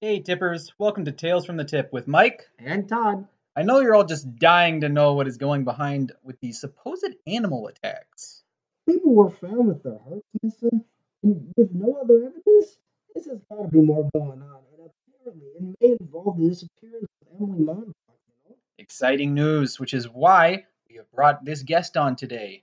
[0.00, 0.72] Hey, tippers.
[0.78, 2.48] Welcome to Tales from the Tip with Mike.
[2.60, 3.26] And Todd.
[3.56, 7.16] I know you're all just dying to know what is going behind with these supposed
[7.26, 8.44] animal attacks.
[8.88, 10.84] People were found with their hearts missing
[11.24, 12.78] and with no other evidence.
[13.12, 14.60] This has got to be more going on.
[14.78, 14.88] And
[15.24, 17.86] apparently, it may involve the disappearance of Emily Monbach.
[18.06, 18.56] You know?
[18.78, 22.62] Exciting news, which is why we have brought this guest on today.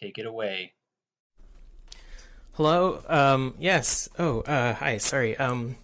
[0.00, 0.72] Take it away.
[2.52, 3.02] Hello.
[3.08, 3.56] Um.
[3.58, 4.08] Yes.
[4.20, 4.42] Oh.
[4.42, 4.74] Uh.
[4.74, 4.98] Hi.
[4.98, 5.36] Sorry.
[5.36, 5.74] Um.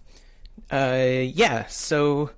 [0.71, 1.23] Uh.
[1.33, 1.65] Yeah.
[1.67, 2.31] So.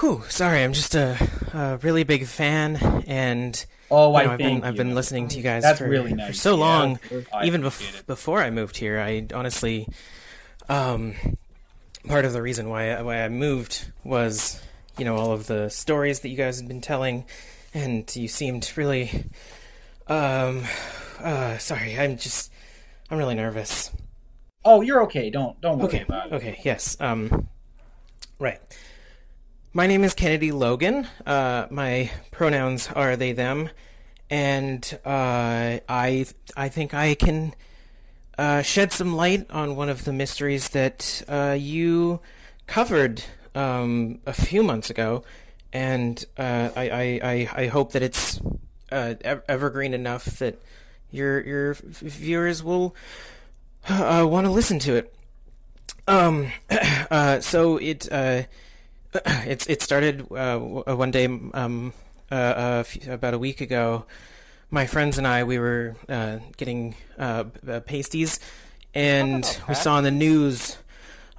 [0.00, 0.24] Whew.
[0.28, 0.62] Sorry.
[0.64, 1.16] I'm just a,
[1.52, 4.78] a really big fan, and Oh, you know, I've been I've you.
[4.78, 7.00] been listening to you guys That's for, really for so Yeah, long.
[7.32, 9.86] I Even bef- before I moved here, I honestly,
[10.68, 11.14] um,
[12.08, 14.60] part of the reason why I, why I moved was,
[14.98, 17.24] you know, all of the stories that you guys had been telling,
[17.72, 19.26] and you seemed really,
[20.08, 20.64] um,
[21.20, 22.50] uh, sorry, I'm just,
[23.10, 23.92] I'm really nervous.
[24.64, 25.30] Oh, you're okay.
[25.30, 26.02] Don't don't worry Okay.
[26.02, 26.32] about it.
[26.34, 26.60] Okay.
[26.62, 26.96] Yes.
[27.00, 27.48] Um.
[28.38, 28.60] Right.
[29.72, 31.06] My name is Kennedy Logan.
[31.26, 33.70] Uh, my pronouns are they them,
[34.30, 36.26] and uh, I
[36.56, 37.54] I think I can
[38.38, 42.20] uh, shed some light on one of the mysteries that uh, you
[42.66, 45.24] covered um, a few months ago,
[45.72, 48.40] and uh, I, I, I I hope that it's
[48.92, 49.14] uh,
[49.48, 50.60] evergreen enough that
[51.10, 52.94] your your viewers will
[53.88, 55.14] uh, want to listen to it.
[56.06, 56.52] Um,
[57.10, 58.42] uh, so it uh,
[59.46, 61.92] it's it started uh, uh, one day um
[62.30, 64.06] uh, a few- about a week ago.
[64.70, 66.96] My friends and I we were uh, getting
[67.86, 68.40] pasties,
[68.94, 70.76] and we saw on the news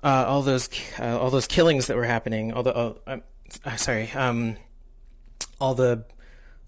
[0.05, 0.69] uh, all those
[0.99, 2.53] uh, all those killings that were happening.
[2.53, 3.23] All the oh, I'm
[3.65, 4.55] uh, sorry, um,
[5.59, 6.05] all the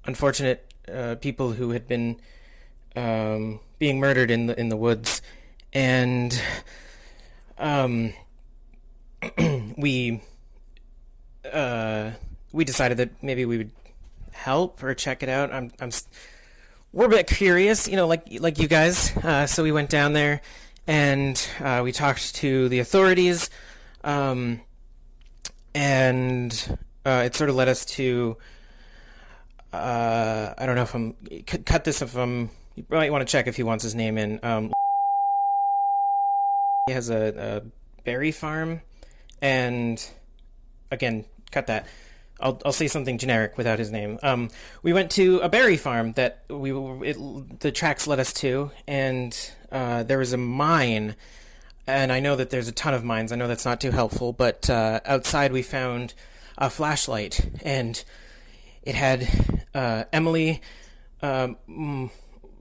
[0.05, 2.19] unfortunate uh, people who had been
[2.95, 5.21] um, being murdered in the in the woods,
[5.73, 6.39] and
[7.57, 8.13] um,
[9.77, 10.21] we
[11.51, 12.11] uh,
[12.51, 13.71] we decided that maybe we would
[14.31, 15.51] help or check it out.
[15.51, 15.91] I'm I'm
[16.93, 19.15] we're a bit curious, you know, like like you guys.
[19.17, 20.41] Uh, so we went down there
[20.87, 23.49] and uh, we talked to the authorities,
[24.03, 24.61] um,
[25.75, 28.37] and uh, it sort of led us to.
[29.73, 31.13] Uh, I don't know if I'm
[31.65, 32.49] cut this if I'm.
[32.75, 34.39] You might want to check if he wants his name in.
[34.43, 34.71] Um,
[36.87, 38.81] he has a, a berry farm,
[39.41, 40.03] and
[40.89, 41.85] again, cut that.
[42.39, 44.19] I'll I'll say something generic without his name.
[44.23, 44.49] Um,
[44.83, 46.71] we went to a berry farm that we
[47.07, 49.37] it, the tracks led us to, and
[49.71, 51.15] uh, there was a mine
[51.87, 53.31] and I know that there's a ton of mines.
[53.31, 56.13] I know that's not too helpful, but uh, outside we found
[56.57, 58.03] a flashlight, and
[58.83, 59.25] it had
[59.73, 60.61] uh, Emily
[61.21, 61.55] um,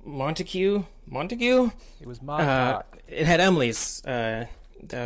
[0.04, 0.84] Montague.
[1.06, 1.70] Montague.
[2.00, 2.95] It was Uh, Montauk.
[3.08, 4.46] It had Emily's uh,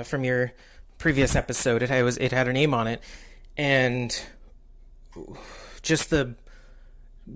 [0.05, 0.53] from your
[0.99, 1.83] previous episode.
[1.83, 3.03] It it was it had her name on it,
[3.57, 4.21] and
[5.83, 6.35] just the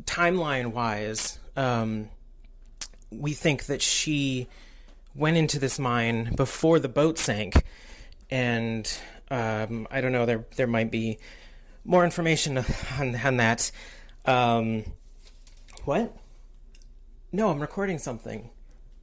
[0.04, 2.08] timeline wise, um,
[3.10, 4.48] we think that she
[5.14, 7.64] went into this mine before the boat sank,
[8.30, 8.90] and
[9.30, 10.26] um, I don't know.
[10.26, 11.18] There there might be
[11.84, 12.58] more information
[12.98, 13.70] on, on that.
[14.24, 14.84] Um,
[15.84, 16.16] what?
[17.32, 18.50] No, I'm recording something.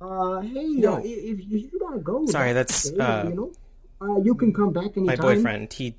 [0.02, 0.96] Uh, hey, No.
[0.96, 3.52] uh, if, if you gotta go, Sorry, that's, okay, uh, you know,
[4.02, 5.06] uh, you can come back anytime.
[5.06, 5.94] my boyfriend he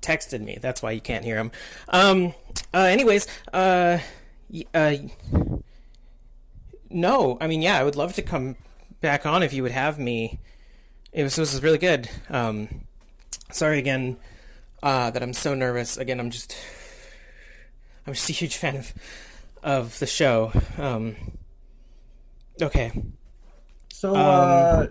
[0.00, 1.50] texted me that's why you can't hear him.
[1.88, 2.32] Um
[2.72, 3.98] uh anyways uh
[4.74, 4.94] uh
[6.90, 8.56] no i mean yeah i would love to come
[9.00, 10.38] back on if you would have me.
[11.12, 12.08] It was this was really good.
[12.30, 12.84] Um
[13.50, 14.16] sorry again
[14.82, 15.96] uh that i'm so nervous.
[15.96, 16.56] Again i'm just
[18.06, 18.92] i'm just a huge fan of
[19.62, 20.52] of the show.
[20.78, 21.16] Um
[22.62, 22.92] okay
[23.92, 24.88] So, uh,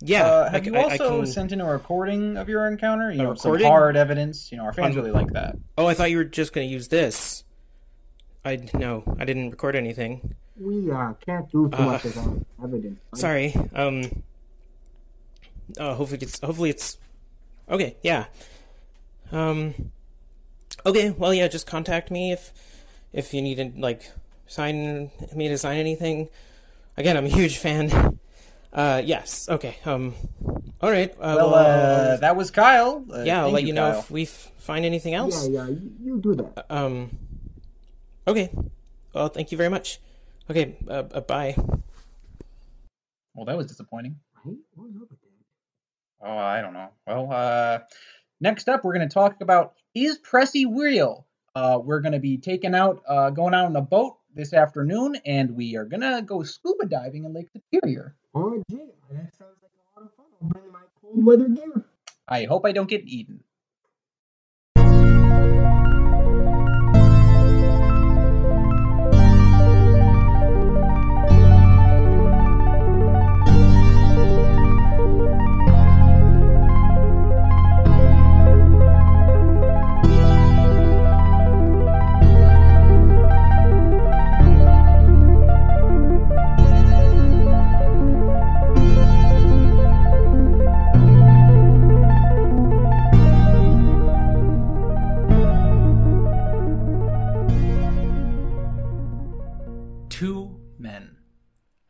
[0.00, 2.66] yeah uh, have I- you I- I also can- sent in a recording of your
[2.68, 3.10] encounter?
[3.10, 3.64] You know, recording?
[3.64, 4.50] some hard evidence.
[4.52, 5.56] You know, our fans Um, really like that.
[5.78, 7.44] Oh, I thought you were just going to use this.
[8.44, 10.34] I no, I didn't record anything.
[10.58, 12.98] We uh, can't do too much Uh, of our evidence.
[13.14, 13.54] Sorry.
[13.74, 14.22] Um.
[15.78, 16.96] Oh, hopefully it's hopefully it's
[17.68, 17.96] okay.
[18.02, 18.26] Yeah.
[19.32, 19.90] Um.
[20.84, 21.10] Okay.
[21.10, 21.48] Well, yeah.
[21.48, 22.52] Just contact me if
[23.12, 24.10] if you need to like
[24.46, 26.28] sign me to sign anything.
[26.96, 28.18] Again, I'm a huge fan.
[28.72, 29.02] Uh.
[29.04, 29.48] Yes.
[29.48, 29.76] Okay.
[29.84, 30.14] Um.
[30.80, 31.10] All right.
[31.12, 33.04] Uh, Well, uh, that was Kyle.
[33.12, 33.42] Uh, yeah.
[33.42, 34.00] I'll let you, know Kyle.
[34.00, 35.48] if we f- find anything else.
[35.48, 36.66] Yeah, yeah, you, you do that.
[36.70, 37.10] Um.
[38.26, 38.50] Okay.
[39.14, 40.00] Well, thank you very much.
[40.50, 40.76] Okay.
[40.88, 41.54] Uh, uh, bye.
[43.34, 44.16] Well, that was disappointing.
[44.44, 44.56] Right?
[44.74, 46.26] What was up with that?
[46.28, 46.88] Oh, I don't know.
[47.06, 47.78] Well, uh,
[48.40, 51.26] next up, we're going to talk about is Pressy real?
[51.54, 55.16] Uh, we're going to be taking out, uh, going out on a boat this afternoon,
[55.24, 58.14] and we are going to go scuba diving in Lake Superior.
[58.34, 60.26] Oh, gee, that sounds like a lot of fun.
[60.42, 61.84] I'll bring my cold weather gear.
[62.28, 63.40] I hope I don't get eaten.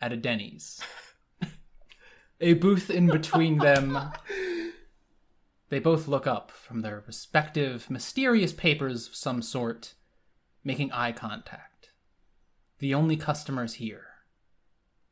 [0.06, 0.80] At a Denny's.
[2.40, 4.12] a booth in between them.
[5.68, 9.94] They both look up from their respective mysterious papers of some sort,
[10.62, 11.90] making eye contact.
[12.78, 14.06] The only customers here.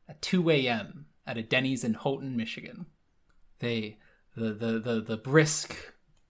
[0.07, 1.07] At 2 a.m.
[1.27, 2.85] at a Denny's in Houghton, Michigan.
[3.59, 3.97] They,
[4.37, 5.75] the, the, the, the brisk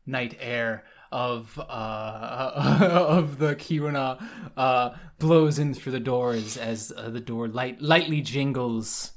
[0.07, 0.85] night air
[1.15, 2.51] of uh,
[3.07, 4.21] of the Keweenaw
[4.57, 9.13] uh, blows in through the doors as uh, the door light lightly jingles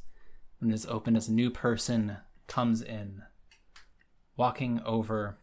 [0.60, 3.22] when it is opened as a new person comes in,
[4.36, 5.40] walking over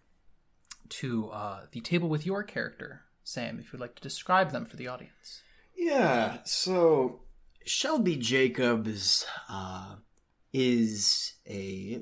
[0.88, 3.59] to uh, the table with your character, Sam.
[3.59, 5.41] If you'd like to describe them for the audience.
[5.75, 7.19] Yeah, so
[7.65, 9.95] Shelby Jacobs uh,
[10.53, 12.01] is a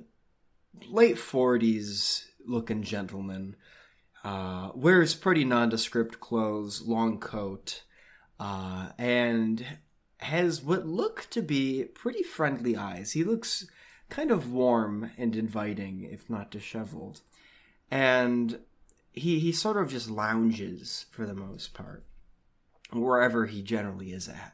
[0.87, 3.55] late 40s looking gentleman.
[4.23, 7.83] Uh, wears pretty nondescript clothes, long coat,
[8.39, 9.65] uh, and
[10.17, 13.11] has what look to be pretty friendly eyes.
[13.11, 13.67] He looks
[14.09, 17.21] kind of warm and inviting, if not disheveled.
[17.91, 18.59] And
[19.11, 22.03] he, he sort of just lounges for the most part
[22.91, 24.53] wherever he generally is at.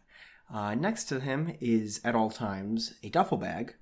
[0.51, 3.75] Uh, next to him is at all times a duffel bag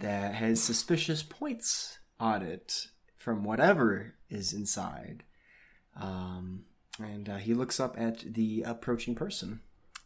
[0.00, 5.22] that has suspicious points on it from whatever is inside.
[6.00, 6.64] Um,
[6.98, 9.60] and uh, he looks up at the approaching person.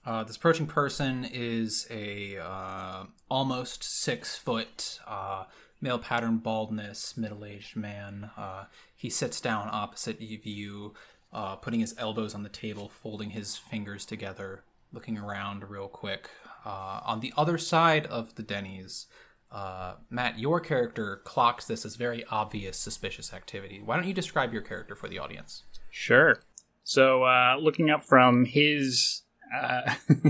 [0.05, 5.45] Uh, this approaching person is a uh, almost six foot uh,
[5.81, 8.31] male pattern baldness middle aged man.
[8.37, 8.65] Uh,
[8.97, 10.95] he sits down opposite you,
[11.33, 14.63] uh, putting his elbows on the table, folding his fingers together,
[14.93, 16.31] looking around real quick.
[16.65, 19.07] On the other side of the Denny's,
[19.53, 23.81] uh, Matt, your character clocks this as very obvious suspicious activity.
[23.85, 25.65] Why don't you describe your character for the audience?
[25.91, 26.41] Sure.
[26.85, 29.23] So, uh, looking up from his,
[29.57, 29.95] uh,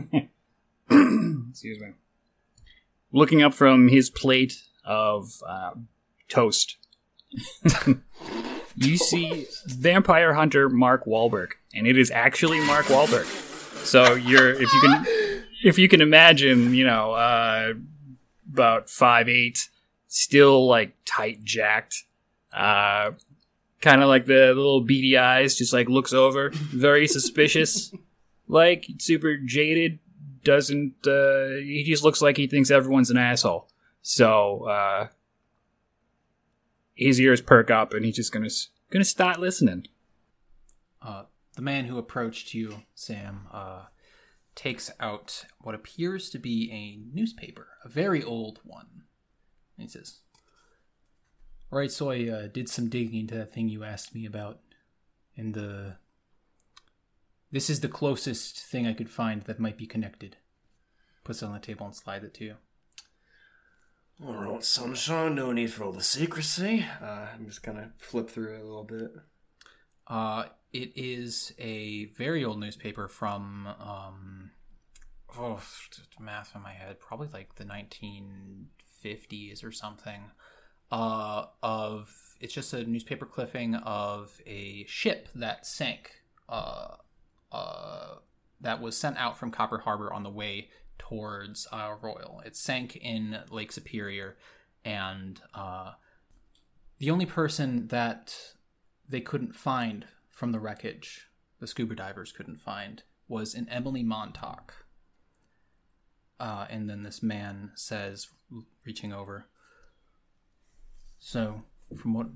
[0.91, 1.93] excuse me,
[3.13, 5.73] looking up from his plate of uh,
[6.29, 6.77] toast.
[8.75, 13.27] you see vampire hunter Mark Wahlberg, and it is actually Mark Wahlberg.
[13.85, 15.07] So you're if you can
[15.63, 17.75] if you can imagine, you know, uh,
[18.53, 19.69] about five eight,
[20.09, 22.05] still like tight jacked,
[22.53, 23.13] uh,
[23.81, 27.93] kind of like the little beady eyes, just like looks over, very suspicious,
[28.49, 29.99] like super jaded.
[30.43, 33.69] Doesn't uh, he just looks like he thinks everyone's an asshole.
[34.03, 35.09] So uh,
[36.95, 38.49] his ears perk up, and he's just gonna
[38.91, 39.87] gonna start listening.
[41.03, 43.85] Uh, the man who approached you, Sam, uh,
[44.55, 49.05] takes out what appears to be a newspaper, a very old one.
[49.77, 50.21] And he says,
[51.73, 54.61] All right, so I uh, did some digging into that thing you asked me about.
[55.37, 55.97] And the.
[57.53, 60.37] This is the closest thing I could find that might be connected.
[61.25, 62.55] Puts it on the table and slides it to you.
[64.25, 65.35] All right, sunshine.
[65.35, 66.85] No need for all the secrecy.
[67.03, 69.13] Uh, I'm just gonna flip through it a little bit.
[70.07, 74.51] Uh, it is a very old newspaper from um,
[75.37, 75.61] oh,
[76.19, 80.31] math in my head, probably like the 1950s or something.
[80.93, 86.23] Uh, of it's just a newspaper clipping of a ship that sank.
[86.49, 86.97] Uh,
[87.53, 88.15] uh,
[88.61, 92.43] that was sent out from Copper Harbor on the way towards Isle Royale.
[92.45, 94.37] It sank in Lake Superior,
[94.85, 95.93] and uh,
[96.99, 98.37] the only person that
[99.09, 100.07] they couldn't find
[100.41, 101.29] from the wreckage,
[101.59, 104.87] the scuba divers couldn't find, was an Emily Montauk.
[106.41, 108.29] Uh, and then this man says,
[108.87, 109.45] reaching over,
[111.19, 112.29] So, from what.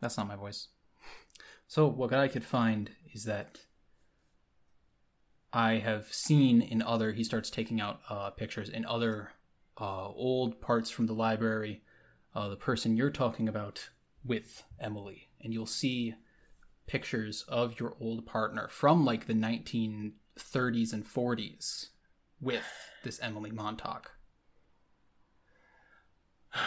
[0.00, 0.68] That's not my voice.
[1.68, 3.60] So, what I could find is that
[5.52, 7.12] I have seen in other.
[7.12, 9.32] He starts taking out uh, pictures in other
[9.78, 11.82] uh, old parts from the library.
[12.34, 13.90] Uh, the person you're talking about
[14.24, 16.14] with Emily, and you'll see
[16.92, 21.86] pictures of your old partner from like the 1930s and 40s
[22.38, 22.66] with
[23.02, 24.12] this Emily Montauk.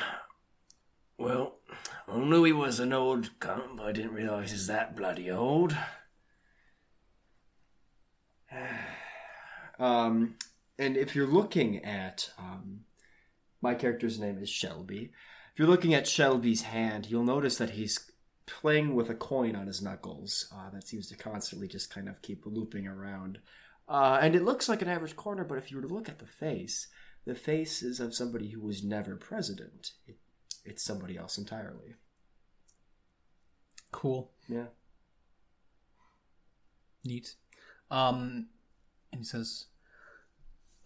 [1.18, 1.60] Well,
[2.10, 5.74] I knew he was an old cunt, but I didn't realise he's that bloody old.
[9.80, 10.36] um,
[10.78, 12.82] and if you're looking at um,
[13.62, 15.14] my character's name is Shelby.
[15.54, 18.12] If you're looking at Shelby's hand, you'll notice that he's
[18.46, 20.52] playing with a coin on his knuckles.
[20.54, 23.40] Uh, that seems to constantly just kind of keep looping around.
[23.88, 26.20] Uh, and it looks like an average corner, but if you were to look at
[26.20, 26.88] the face,
[27.26, 29.92] the face is of somebody who was never president.
[30.08, 30.18] It,
[30.64, 31.96] it's somebody else entirely.
[33.92, 34.32] Cool.
[34.48, 34.66] Yeah.
[37.04, 37.36] Neat.
[37.92, 38.48] Um,
[39.12, 39.66] and he says,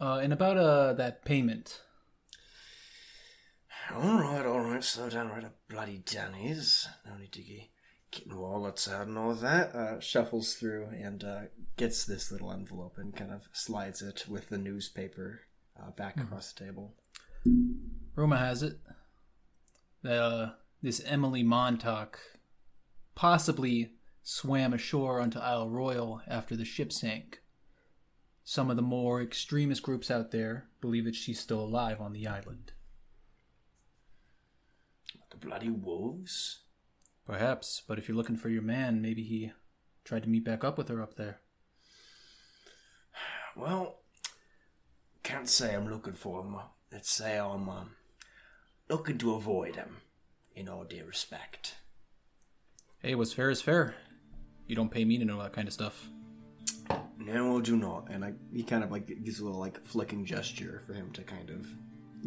[0.02, 1.82] uh, and about uh that payment.
[3.96, 4.84] All right, all right.
[4.84, 6.88] Slow down right up, bloody Danny's.
[7.06, 7.70] No need to get
[8.12, 9.76] getting wallets out and all that.
[9.76, 11.42] Uh, shuffles through and uh,
[11.78, 15.42] gets this little envelope and kind of slides it with the newspaper
[15.80, 16.94] uh, back across the table.
[18.16, 18.80] Rumor has it
[20.04, 20.50] that uh,
[20.82, 22.20] this Emily Montauk
[23.16, 23.92] possibly
[24.24, 27.42] swam ashore onto Isle Royale after the ship sank.
[28.44, 32.28] Some of the more extremist groups out there believe that she's still alive on the
[32.28, 32.72] island.
[35.40, 36.60] Bloody wolves.
[37.26, 39.52] Perhaps, but if you're looking for your man, maybe he
[40.04, 41.40] tried to meet back up with her up there.
[43.56, 44.00] Well,
[45.24, 46.56] can't say I'm looking for him.
[46.92, 47.92] Let's say I'm um,
[48.90, 49.98] looking to avoid him,
[50.56, 51.76] in all due respect.
[53.00, 53.96] Hey, what's fair is fair.
[54.68, 56.08] You don't pay me to know that kind of stuff.
[57.18, 58.10] No, I do not.
[58.10, 61.22] And I, he kind of like gives a little like flicking gesture for him to
[61.22, 61.68] kind of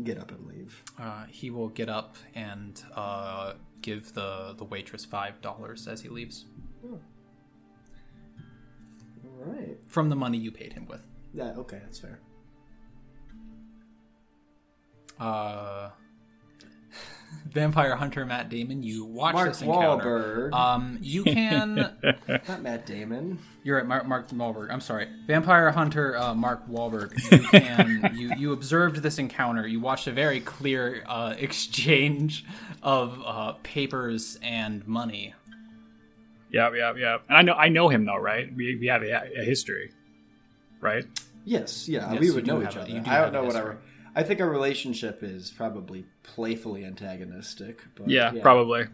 [0.04, 0.82] get up and leave.
[0.99, 6.08] Uh, he will get up and uh, give the, the waitress five dollars as he
[6.08, 6.46] leaves
[6.84, 7.00] All
[9.44, 9.76] right.
[9.87, 11.02] from the money you paid him with.
[11.34, 11.52] Yeah.
[11.56, 12.20] Okay, that's fair.
[15.18, 15.90] Uh,
[17.52, 20.50] Vampire Hunter Matt Damon, you watch Mark this encounter.
[20.50, 20.54] Wahlberg.
[20.54, 21.74] Um, you can.
[22.48, 23.38] Not Matt Damon.
[23.62, 24.70] You're at Mark, Mark Wahlberg.
[24.70, 27.12] I'm sorry, Vampire Hunter uh, Mark Wahlberg.
[27.30, 29.66] You can you you observed this encounter.
[29.66, 32.44] You watched a very clear uh, exchange
[32.82, 35.34] of uh, papers and money.
[36.52, 37.22] Yep, yep, yep.
[37.28, 38.54] And I know I know him though, right?
[38.54, 39.90] We we have a, a history,
[40.80, 41.04] right?
[41.44, 41.88] Yes.
[41.88, 42.12] Yeah.
[42.12, 43.02] Yes, we would know each other.
[43.06, 43.72] I don't know what our.
[43.72, 43.88] history.
[44.14, 47.83] I think our relationship is probably playfully antagonistic.
[47.95, 48.85] But Yeah, probably.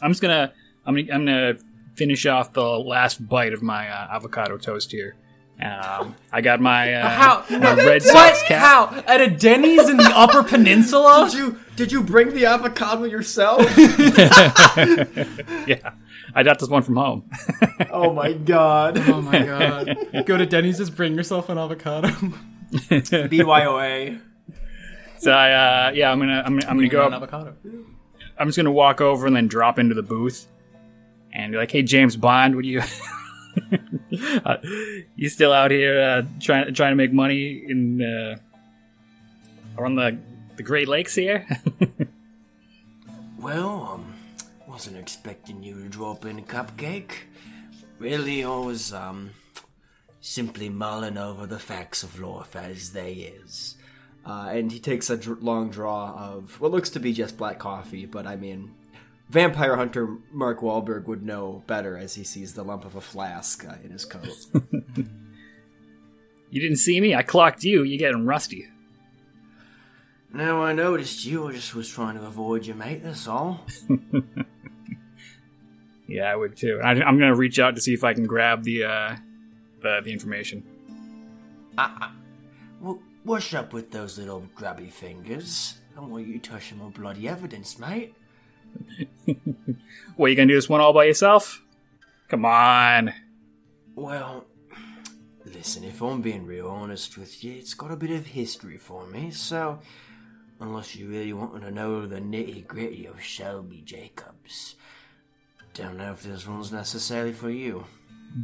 [0.00, 0.52] I'm just gonna
[0.86, 1.54] I'm gonna I'm gonna
[1.96, 5.16] finish off the last bite of my uh, avocado toast here,
[5.60, 7.44] Um, I got my, uh, How?
[7.50, 8.34] my No, Red what?
[8.36, 8.60] Sox cap.
[8.94, 9.02] How?
[9.06, 11.28] At a Denny's in the Upper Peninsula?
[11.30, 13.60] Did you did you bring the avocado yourself?
[15.66, 15.92] Yeah,
[16.34, 17.30] I got this one from home.
[17.90, 18.98] oh my god.
[19.08, 20.24] Oh my god.
[20.26, 22.10] Go to Denny's, just bring yourself an avocado.
[22.72, 24.20] BYOA.
[25.18, 25.52] So I,
[25.88, 27.54] uh, yeah, I'm gonna, I'm, gonna- I'm gonna go up avocado.
[28.38, 30.46] I'm just gonna walk over and then drop into the booth
[31.32, 32.80] and be like, "Hey, James Bond, would you
[34.44, 34.56] uh,
[35.16, 38.36] you still out here uh, trying trying to make money in uh,
[39.76, 40.16] around the
[40.56, 41.46] the Great Lakes here?"
[43.38, 44.12] Well, um,
[44.68, 47.12] wasn't expecting you to drop in a cupcake.
[47.98, 49.30] Really, I was, um,
[50.20, 53.76] simply mulling over the facts of life as they is.
[54.24, 57.58] Uh, and he takes a dr- long draw of what looks to be just black
[57.58, 58.74] coffee, but I mean,
[59.30, 63.64] vampire hunter Mark Wahlberg would know better as he sees the lump of a flask
[63.66, 64.28] uh, in his coat.
[66.50, 67.14] you didn't see me.
[67.14, 67.82] I clocked you.
[67.82, 68.68] You're getting rusty.
[70.32, 73.66] now I noticed you, I just was trying to avoid you, mate, that's all.
[76.10, 76.80] Yeah, I would too.
[76.82, 79.16] I, I'm gonna reach out to see if I can grab the uh,
[79.80, 80.64] the, the information.
[82.80, 85.78] Well, what's up with those little grubby fingers?
[85.92, 88.14] I don't want you touching my bloody evidence, mate.
[90.16, 91.62] What you gonna do this one all by yourself?
[92.28, 93.12] Come on.
[93.94, 94.44] Well,
[95.46, 99.06] listen, if I'm being real honest with you, it's got a bit of history for
[99.06, 99.78] me, so
[100.60, 104.76] unless you really want to know the nitty gritty of Shelby Jacobs,
[105.72, 107.86] don't know if this one's necessarily for you.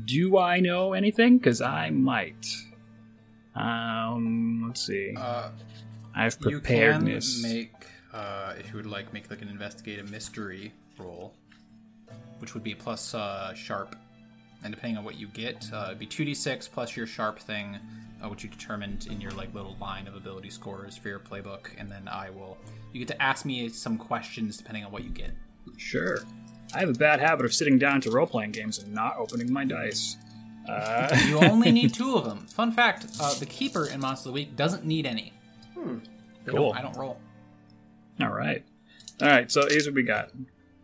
[0.05, 1.39] Do I know anything?
[1.39, 2.47] Because I might.
[3.55, 5.15] Um, let's see.
[5.17, 5.51] Uh,
[6.15, 7.39] I have preparedness.
[7.39, 7.83] you can preparedness.
[7.83, 11.35] make, uh, if you would like, make like an investigative mystery roll,
[12.39, 13.97] which would be plus uh, sharp.
[14.65, 17.79] And depending on what you get, uh, it'd be 2d6 plus your sharp thing,
[18.23, 21.69] uh, which you determined in your like little line of ability scores for your playbook.
[21.79, 22.57] And then I will,
[22.93, 25.31] you get to ask me some questions depending on what you get.
[25.77, 26.19] Sure.
[26.77, 29.51] I have a bad habit of sitting down to role playing games and not opening
[29.53, 30.17] my dice.
[30.69, 32.47] Uh, You only need two of them.
[32.49, 35.33] Fun fact: uh, the keeper in Monster of the Week doesn't need any.
[35.75, 36.73] They Cool.
[36.73, 37.19] Don't, I don't roll.
[38.21, 38.63] all right.
[39.23, 40.31] All right, so here's what we got.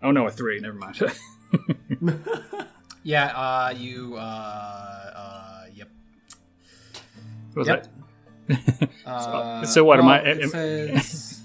[0.03, 0.59] Oh, no, a three.
[0.61, 1.01] Never mind.
[3.05, 3.27] Yeah.
[3.37, 4.15] Uh, you.
[4.17, 5.89] Uh, uh, yep.
[7.53, 7.89] what was Yep.
[8.49, 8.89] that?
[9.05, 11.45] Uh, so what, am well, I- It am- says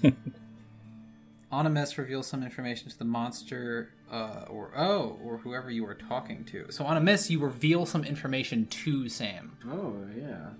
[1.52, 6.44] Onimus reveals some information to the monster, uh, or oh, or whoever you are talking
[6.46, 6.70] to.
[6.70, 9.56] So on a miss, you reveal some information to Sam.
[9.68, 10.50] Oh, yeah.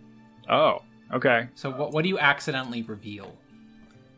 [0.49, 0.83] Oh,
[1.13, 1.49] okay.
[1.55, 3.37] So what what do you accidentally reveal?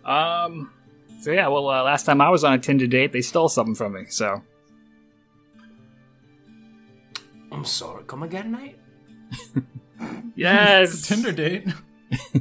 [0.04, 0.72] Um,
[1.20, 3.74] so yeah, well, uh, last time I was on a Tinder date, they stole something
[3.74, 4.42] from me, so.
[7.52, 8.76] I'm sorry, come again, mate?
[10.34, 11.02] Yes!
[11.08, 11.68] Tinder date.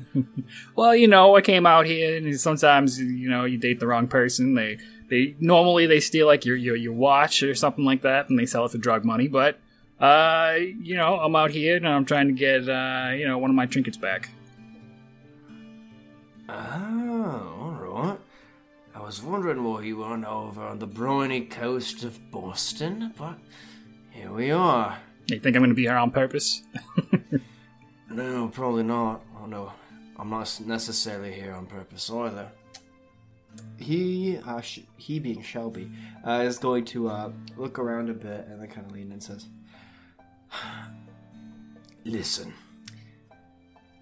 [0.76, 4.08] Well, you know, I came out here, and sometimes you know you date the wrong
[4.08, 4.56] person.
[4.56, 8.38] They they normally they steal like your your your watch or something like that, and
[8.38, 9.28] they sell it for drug money.
[9.28, 9.60] But
[10.00, 13.50] uh, you know, I'm out here and I'm trying to get uh, you know, one
[13.50, 14.30] of my trinkets back.
[16.48, 16.54] Oh,
[17.60, 18.20] alright.
[18.96, 23.38] I was wondering why you weren't over on the briny coast of Boston, but
[24.10, 24.98] here we are.
[25.28, 26.64] You think I'm going to be here on purpose?
[28.12, 29.22] No, probably not.
[29.40, 29.72] Oh no,
[30.18, 32.52] I'm not necessarily here on purpose either.
[33.78, 35.92] He, uh, sh- he being Shelby,
[36.26, 39.22] uh, is going to uh, look around a bit and then kind of lean and
[39.24, 39.48] says,
[42.06, 42.54] "Listen,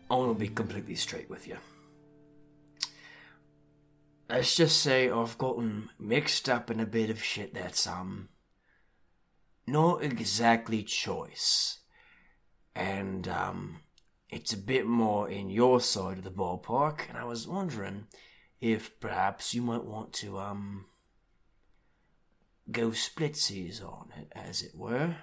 [0.10, 1.58] I want to be completely straight with you.
[4.30, 8.30] Let's just say I've gotten mixed up in a bit of shit that's um
[9.66, 11.80] not exactly choice,
[12.76, 13.80] and um."
[14.30, 18.08] it's a bit more in your side of the ballpark, and I was wondering
[18.62, 20.86] if perhaps you might want to, um,
[22.72, 25.16] go splitsies on it, as it were.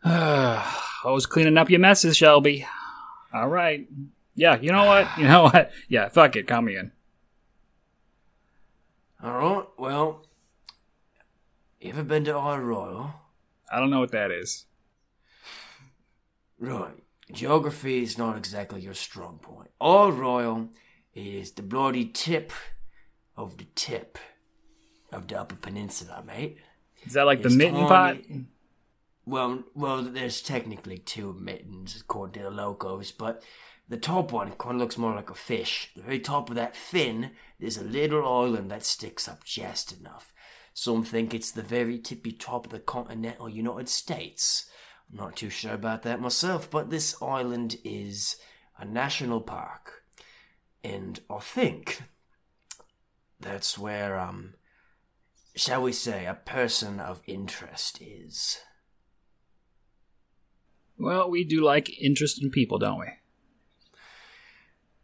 [0.04, 0.72] I
[1.04, 2.66] was cleaning up your messes, Shelby.
[3.32, 3.88] All right.
[4.34, 5.08] Yeah, you know what?
[5.18, 5.72] You know what?
[5.88, 6.46] Yeah, fuck it.
[6.46, 6.92] Come in.
[9.22, 10.26] Alright, well,
[11.80, 13.20] you ever been to Isle Royale?
[13.72, 14.66] I don't know what that is.
[16.58, 19.70] Right, geography is not exactly your strong point.
[19.80, 20.68] Isle Royale
[21.14, 22.52] is the bloody tip
[23.36, 24.18] of the tip
[25.12, 26.58] of the Upper Peninsula, mate.
[27.04, 28.18] Is that like the It's mitten pot?
[29.24, 33.42] Well, well, there's technically two mittens according to the locals, but
[33.88, 35.90] the top one kind of looks more like a fish.
[35.96, 40.32] The very top of that fin, there's a little island that sticks up just enough.
[40.74, 44.68] Some think it's the very tippy top of the continental United States.
[45.10, 48.36] I'm not too sure about that myself, but this island is
[48.78, 50.04] a national park.
[50.82, 52.02] And I think
[53.40, 54.54] that's where, um,
[55.54, 58.58] shall we say, a person of interest is.
[60.98, 63.06] Well, we do like interest in people, don't we?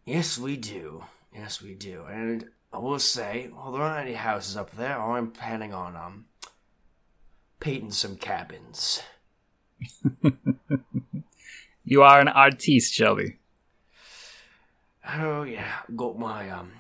[0.04, 1.04] Yes, we do.
[1.34, 2.04] Yes, we do.
[2.04, 6.26] And I will say, while there aren't any houses up there, I'm planning on, um,
[7.60, 9.02] painting some cabins.
[11.85, 13.38] You are an artiste, Shelby.
[15.14, 15.81] Oh, yeah.
[15.95, 16.73] Got my, um,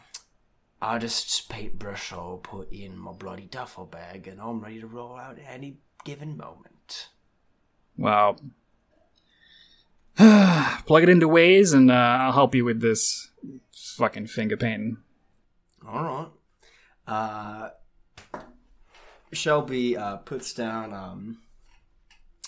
[0.80, 5.38] artist's paintbrush all put in my bloody duffel bag, and I'm ready to roll out
[5.38, 7.08] at any given moment.
[7.98, 8.40] Well,
[10.16, 13.28] plug it into Waze, and uh, I'll help you with this
[13.96, 14.98] fucking finger painting.
[15.86, 16.28] All right.
[17.06, 18.40] Uh,
[19.32, 21.41] Shelby uh, puts down um,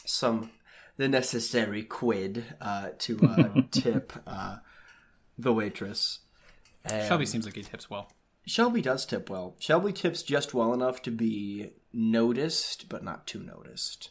[0.04, 0.50] some
[0.96, 4.58] the necessary quid uh, to uh, tip uh,
[5.36, 6.20] the waitress.
[6.84, 8.12] And Shelby seems like he tips well.
[8.46, 9.56] Shelby does tip well.
[9.58, 14.10] Shelby tips just well enough to be noticed, but not too noticed.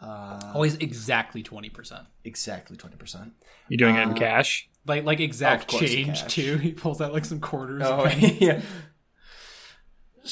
[0.00, 2.04] Always exactly twenty percent.
[2.24, 3.32] Exactly twenty percent.
[3.68, 4.68] You doing it in cash?
[4.86, 6.34] Like like exact Of change cash.
[6.34, 6.56] too.
[6.62, 7.82] He pulls out like some quarters.
[7.84, 8.60] Oh yeah.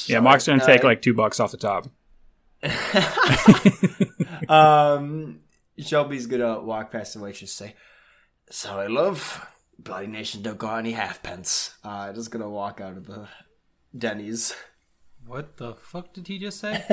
[0.05, 1.87] Yeah, Mark's gonna uh, take like two bucks off the top.
[4.49, 5.39] Um,
[5.77, 7.75] Shelby's gonna walk past the waitress and say,
[8.49, 9.45] Sorry, love.
[9.79, 11.75] Bloody Nation don't got any halfpence.
[11.83, 13.27] Uh, just gonna walk out of the
[13.97, 14.55] Denny's.
[15.25, 16.83] What the fuck did he just say?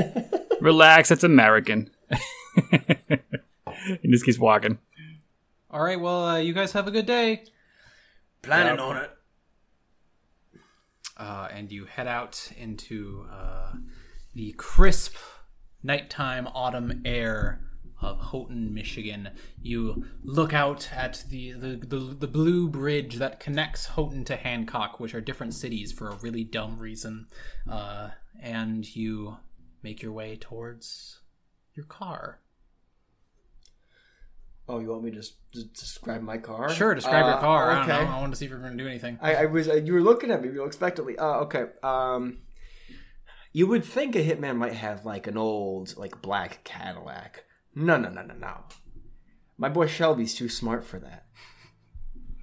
[0.60, 1.90] Relax, it's American.
[2.68, 4.78] he just keeps walking.
[5.70, 7.44] All right, well, uh, you guys have a good day.
[8.42, 9.10] Planning on it.
[11.16, 13.72] uh, and you head out into uh,
[14.34, 15.14] the crisp
[15.84, 17.60] nighttime autumn air
[18.00, 19.30] of Houghton, Michigan.
[19.62, 24.98] You look out at the, the, the, the blue bridge that connects Houghton to Hancock,
[24.98, 27.28] which are different cities for a really dumb reason,
[27.70, 28.10] uh,
[28.42, 29.36] and you
[29.82, 31.20] make your way towards
[31.74, 32.40] your car.
[34.66, 35.22] Oh, you want me to
[35.74, 36.70] describe my car?
[36.70, 37.70] Sure, describe your Uh, car.
[37.70, 38.04] I don't okay.
[38.04, 38.10] know.
[38.16, 39.18] I want to see if you're going to do anything.
[39.20, 39.68] I, I was.
[39.68, 41.18] Uh, you were looking at me real expectantly.
[41.18, 41.64] Uh, okay.
[41.82, 42.38] Um,
[43.54, 47.44] you would think a hitman might have like an old, like black Cadillac.
[47.72, 48.64] No, no, no, no, no.
[49.56, 51.24] My boy Shelby's too smart for that.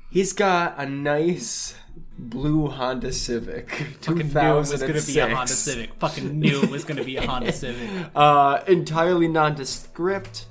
[0.09, 1.75] He's got a nice
[2.17, 3.69] blue Honda Civic.
[4.01, 5.93] Fucking knew it was going to be a Honda Civic.
[5.95, 7.89] Fucking knew it was going to be a Honda Civic.
[8.15, 10.45] Uh, entirely nondescript.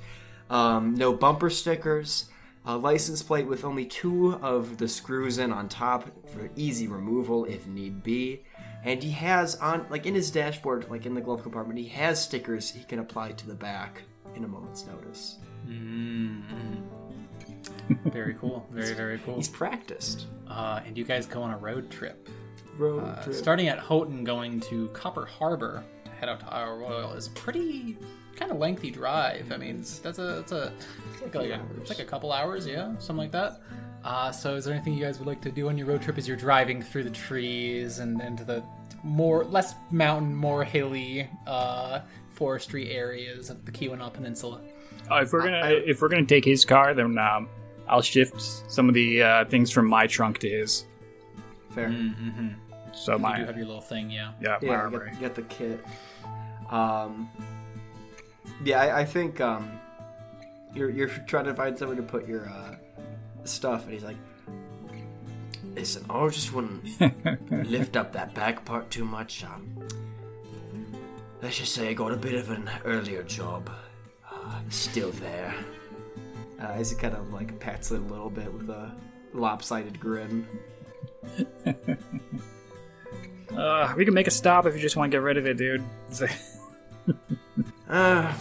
[0.49, 2.25] Um, no bumper stickers.
[2.65, 7.45] A license plate with only two of the screws in on top for easy removal
[7.45, 8.43] if need be.
[8.83, 12.21] And he has on, like in his dashboard, like in the glove compartment, he has
[12.21, 14.01] stickers he can apply to the back
[14.35, 15.37] in a moment's notice.
[18.05, 18.65] Very cool.
[18.71, 19.35] Very, very cool.
[19.35, 20.25] He's practiced.
[20.47, 22.27] Uh, and you guys go on a road trip.
[22.77, 23.35] Road Uh, trip.
[23.35, 27.97] starting at Houghton, going to Copper Harbor to head out to Isle Royale is pretty
[28.35, 29.51] kind of lengthy drive.
[29.51, 30.73] I mean, that's a that's a
[31.13, 33.61] it's like, a, it's like a couple hours, yeah, something like that.
[34.03, 36.17] Uh, so, is there anything you guys would like to do on your road trip
[36.17, 38.63] as you're driving through the trees and into the
[39.03, 44.61] more less mountain, more hilly uh, forestry areas of the Keweenaw Peninsula?
[45.09, 47.47] Uh, if we're gonna if we're gonna take his car, then um,
[47.87, 50.85] I'll shift some of the uh, things from my trunk to his.
[51.75, 51.89] Fair.
[51.89, 52.49] Mm-hmm.
[52.93, 54.31] So You my do have your little thing, yeah.
[54.41, 55.11] yeah, my Yeah, armory.
[55.11, 55.85] get, get the kit.
[56.69, 57.29] Um,
[58.63, 59.71] yeah, I, I think um,
[60.73, 62.75] you're you're trying to find somewhere to put your uh,
[63.43, 64.17] stuff, and he's like,
[65.75, 66.83] "Listen, I just wouldn't
[67.69, 69.43] lift up that back part too much.
[69.43, 69.77] Um,
[71.41, 73.69] let's just say I got a bit of an earlier job,
[74.31, 75.53] uh, still there."
[76.61, 78.91] Uh, as he kind of like pats it a little bit with a
[79.33, 80.47] lopsided grin.
[83.55, 85.57] Uh, we can make a stop if you just want to get rid of it,
[85.57, 85.83] dude.
[87.89, 88.33] Uh,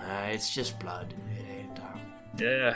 [0.00, 1.12] uh, it's just blood.
[1.36, 1.78] It ain't.
[1.78, 2.00] Um,
[2.38, 2.74] yeah,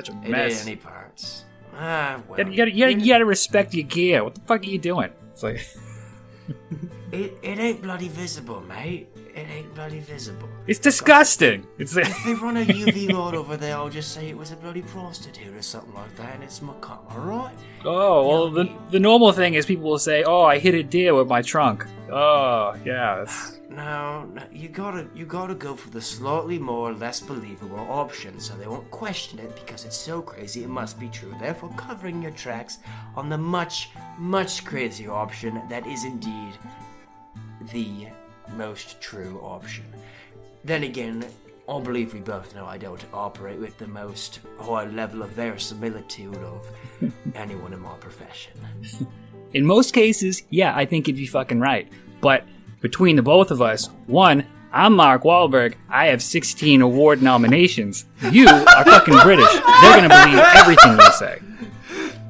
[0.00, 0.60] such a It mess.
[0.60, 1.44] ain't any parts.
[1.74, 2.38] Ah, well.
[2.38, 4.24] You gotta, you, gotta, you, gotta, you gotta respect your gear.
[4.24, 5.10] What the fuck are you doing?
[5.32, 5.66] It's like,
[7.12, 9.08] It, it ain't bloody visible, mate.
[9.38, 10.48] It ain't bloody visible.
[10.66, 11.66] it's disgusting.
[11.78, 14.50] It's like, If they run a UV rod over there, I'll just say it was
[14.52, 17.54] a bloody prostitute or something like that, and it's my cut, alright?
[17.84, 18.50] oh well.
[18.50, 21.42] The, the normal thing is people will say, "Oh, I hit a deer with my
[21.42, 23.16] trunk." Oh, yeah.
[23.18, 28.40] That's, No, no, you gotta, you gotta go for the slightly more, less believable option,
[28.40, 31.32] so they won't question it because it's so crazy it must be true.
[31.38, 32.78] Therefore, covering your tracks
[33.14, 36.54] on the much, much crazier option that is indeed
[37.72, 38.08] the
[38.56, 39.84] most true option.
[40.64, 41.26] Then again,
[41.68, 46.36] I believe we both know I don't operate with the most high level of verisimilitude
[46.36, 46.66] of
[47.34, 48.52] anyone in my profession.
[49.52, 51.88] In most cases, yeah, I think you'd be fucking right.
[52.20, 52.44] But
[52.80, 55.74] between the both of us, one, I'm Mark Wahlberg.
[55.88, 58.04] I have 16 award nominations.
[58.30, 59.50] You are fucking British.
[59.52, 61.38] They're gonna believe everything they say.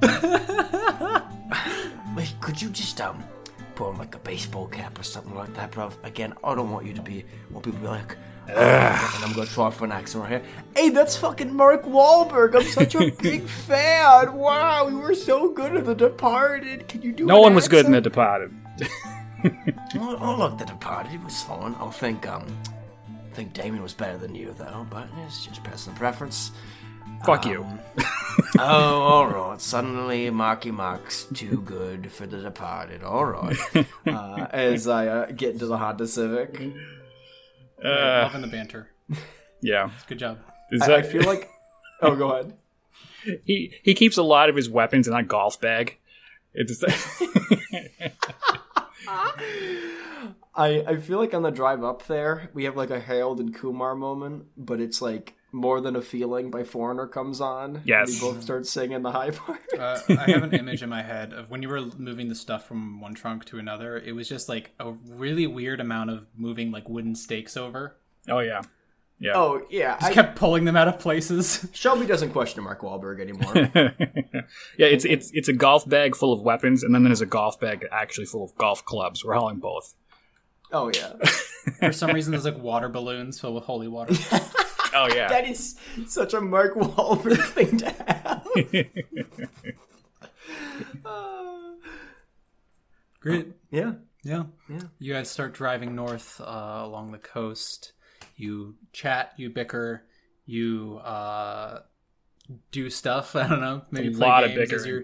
[2.16, 3.22] Wait, could you just um
[3.78, 5.90] put on like a baseball cap or something like that, bro?
[6.02, 8.16] Again, I don't want you to be want people to be like,
[8.48, 10.42] "Oh, and I'm gonna try for an accent right here.
[10.74, 12.56] Hey, that's fucking Mark Wahlberg.
[12.56, 14.34] I'm such a big fan.
[14.34, 16.88] Wow, you were so good in The Departed.
[16.88, 17.24] Can you do?
[17.24, 18.00] No one was good in The?
[18.00, 18.52] Departed.
[19.44, 21.14] Oh, oh, look, The Departed.
[21.14, 21.76] It was fun.
[21.80, 22.44] I think um,
[23.30, 26.50] I think Damon was better than you though, but it's just personal preference.
[27.24, 27.64] Fuck you.
[28.58, 28.62] oh,
[29.02, 29.60] all right.
[29.60, 33.02] Suddenly, Marky Mark's too good for The Departed.
[33.02, 33.56] All right.
[34.06, 36.58] Uh, as I uh, get into the Honda Civic,
[37.84, 38.88] Uh, Loving the banter.
[39.60, 39.90] yeah.
[40.06, 40.38] Good job.
[40.70, 41.48] Is I, that- I feel like.
[42.00, 42.54] Oh, go ahead.
[43.44, 45.98] he he keeps a lot of his weapons in that golf bag.
[46.54, 46.82] It's
[50.54, 53.54] I, I feel like on the drive up there, we have like a Harold and
[53.54, 57.82] Kumar moment, but it's like more than a feeling by Foreigner comes on.
[57.84, 58.08] Yes.
[58.08, 59.60] We both start singing the high part.
[59.78, 62.66] Uh, I have an image in my head of when you were moving the stuff
[62.66, 63.98] from one trunk to another.
[63.98, 67.96] It was just like a really weird amount of moving like wooden stakes over.
[68.28, 68.62] oh yeah,
[69.20, 69.32] yeah.
[69.34, 69.98] oh, yeah.
[69.98, 71.66] Just I, kept pulling them out of places.
[71.72, 73.52] Shelby doesn't question Mark Wahlberg anymore.
[74.78, 77.58] yeah, it's it's it's a golf bag full of weapons, and then there's a golf
[77.58, 79.24] bag actually full of golf clubs.
[79.24, 79.94] We're hauling both.
[80.72, 81.14] oh, yeah.
[81.80, 84.14] For some reason, there's like water balloons filled with holy water.
[84.94, 85.28] Oh yeah.
[85.28, 88.46] That is such a Mark Wahlberg thing to have.
[91.04, 91.72] Uh,
[93.20, 93.48] Great.
[93.70, 93.92] yeah.
[94.24, 94.44] Yeah.
[94.68, 94.80] Yeah.
[94.98, 97.92] You guys start driving north uh, along the coast.
[98.36, 100.04] You chat, you bicker,
[100.46, 101.80] you uh,
[102.70, 103.34] do stuff.
[103.36, 103.82] I don't know.
[103.90, 104.88] Maybe A play lot of games as bickering.
[104.90, 105.02] you're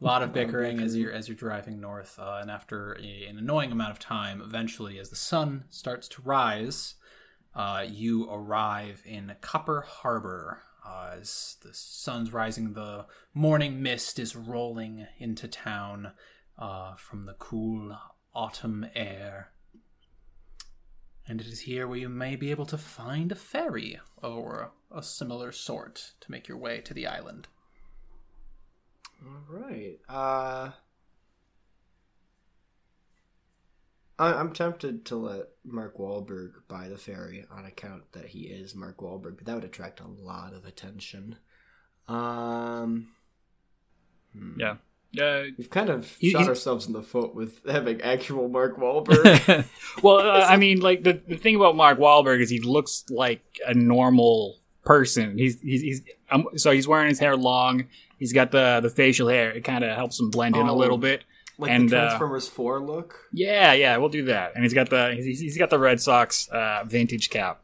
[0.00, 2.18] a lot of bickering as you're as you're driving north.
[2.18, 6.22] Uh, and after a, an annoying amount of time, eventually, as the sun starts to
[6.22, 6.94] rise,
[7.56, 10.62] uh, you arrive in Copper Harbor.
[10.86, 16.12] Uh, as the sun's rising, the morning mist is rolling into town
[16.58, 17.96] uh, from the cool
[18.34, 19.50] autumn air.
[21.26, 25.02] And it is here where you may be able to find a ferry or a
[25.02, 27.48] similar sort to make your way to the island.
[29.24, 29.98] All right.
[30.08, 30.72] Uh,
[34.18, 38.74] I, I'm tempted to let Mark Wahlberg buy the ferry on account that he is
[38.74, 41.36] Mark Wahlberg, but that would attract a lot of attention.
[42.08, 43.08] Um,
[44.58, 44.76] Yeah.
[45.20, 49.64] Uh, we've kind of He- shot ourselves in the foot with having actual Mark Wahlberg.
[50.02, 53.42] well, uh, I mean, like the, the thing about Mark Wahlberg is he looks like
[53.66, 55.38] a normal person.
[55.38, 57.86] He's he's, he's um, so he's wearing his hair long.
[58.18, 59.50] He's got the the facial hair.
[59.52, 61.24] It kind of helps him blend in a Oh, little bit.
[61.58, 63.18] Like And, the uh, Transformers Four look.
[63.32, 64.52] Yeah, yeah, we'll do that.
[64.54, 67.62] And he's got the he's, he's got the Red Sox uh, vintage cap.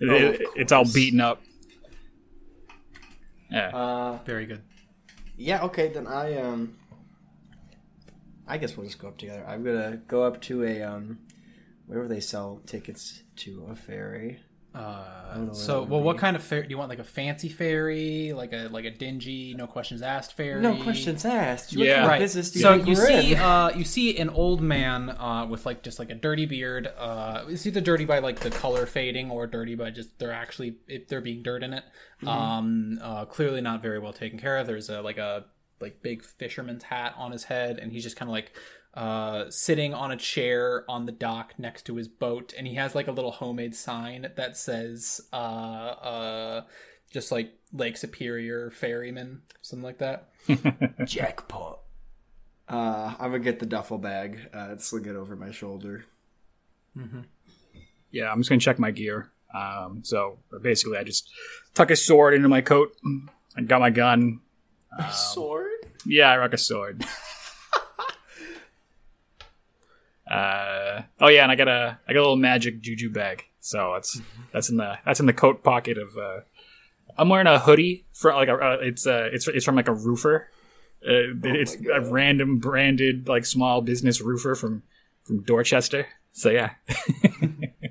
[0.00, 1.42] It- Oh, of it- it's all beaten up.
[3.50, 3.68] Yeah.
[3.76, 4.62] Uh, Very good.
[5.36, 5.62] yeah.
[5.64, 6.76] Okay, then I um.
[8.46, 9.44] I guess we'll just go up together.
[9.46, 11.18] I'm gonna go up to a um,
[11.86, 14.40] wherever they sell tickets to a ferry.
[14.74, 16.90] Uh, so, well, what kind of ferry do you want?
[16.90, 20.60] Like a fancy fairy, like a like a dingy, no questions asked ferry?
[20.60, 21.72] No questions asked.
[21.72, 21.88] You Yeah.
[21.88, 22.18] what kind of Right.
[22.20, 25.82] business you So you we're see, uh, you see an old man uh, with like
[25.82, 26.88] just like a dirty beard.
[26.96, 30.76] Uh, it's either dirty by like the color fading or dirty by just they're actually
[30.86, 31.84] if they're being dirt in it.
[32.22, 32.28] Mm-hmm.
[32.28, 34.66] Um, uh, clearly not very well taken care of.
[34.66, 35.46] There's a like a
[35.80, 38.52] like big fisherman's hat on his head, and he's just kind of like
[38.94, 42.94] uh sitting on a chair on the dock next to his boat and he has
[42.94, 46.62] like a little homemade sign that says uh uh
[47.12, 50.30] just like lake superior ferryman something like that
[51.06, 51.80] Jackpot.
[52.68, 54.38] Uh, I'm gonna get the duffel bag.
[54.54, 56.04] Uh, sling it over my shoulder.
[58.12, 59.30] Yeah, I'm just gonna check my gear.
[59.54, 61.28] Um, so basically, I just
[61.74, 62.96] tuck a sword into my coat.
[63.56, 64.40] I got my gun.
[64.98, 65.70] A sword.
[66.06, 67.04] Yeah, I rock a sword.
[70.30, 73.44] uh, oh yeah, and I got a I got a little magic juju bag.
[73.60, 74.20] So that's
[74.52, 76.16] that's in the that's in the coat pocket of.
[76.16, 76.40] Uh,
[77.18, 79.94] I'm wearing a hoodie for like a uh, it's uh it's it's from like a
[79.94, 80.48] roofer.
[81.02, 84.82] Uh, it's a random branded like small business roofer from
[85.24, 86.06] from Dorchester.
[86.32, 86.70] So yeah,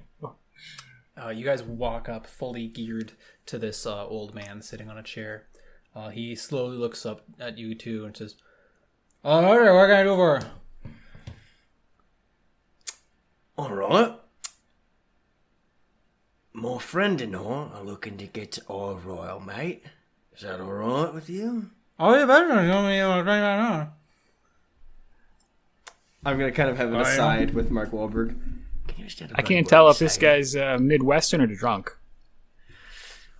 [1.21, 3.11] Uh, you guys walk up fully geared
[3.45, 5.47] to this uh, old man sitting on a chair.
[5.93, 8.35] Uh, he slowly looks up at you two and says,
[9.25, 10.51] "Oh, all right, what can I do for?" her?"
[13.59, 14.13] All right.
[16.53, 19.83] My friend and I are looking to get to Isle Royale, mate.
[20.33, 21.69] Is that all right with you?
[21.99, 22.63] Oh, yeah, better.
[22.65, 23.93] you want me to right now.
[26.25, 27.05] I'm gonna kind of have an I am.
[27.05, 28.29] aside with Mark Wahlberg.
[28.87, 31.41] Can you understand a I bit can't what tell he's if this guy's uh, Midwestern
[31.41, 31.97] or drunk.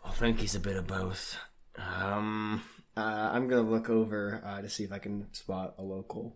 [0.04, 1.38] I think he's a bit of both.
[1.78, 2.62] Um,
[2.98, 6.36] uh, I'm gonna look over uh, to see if I can spot a local.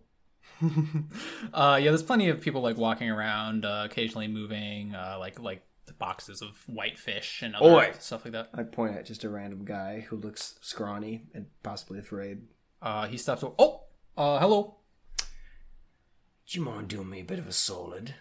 [1.52, 5.62] Uh, yeah, there's plenty of people like walking around, uh, occasionally moving, uh, like like
[5.98, 7.92] boxes of white fish and other Oi.
[8.00, 8.50] stuff like that.
[8.54, 12.42] I point at just a random guy who looks scrawny and possibly afraid.
[12.82, 13.44] Uh, he stops.
[13.44, 13.82] over- Oh,
[14.16, 14.76] uh, hello.
[15.18, 18.14] Do you mind doing me a bit of a solid?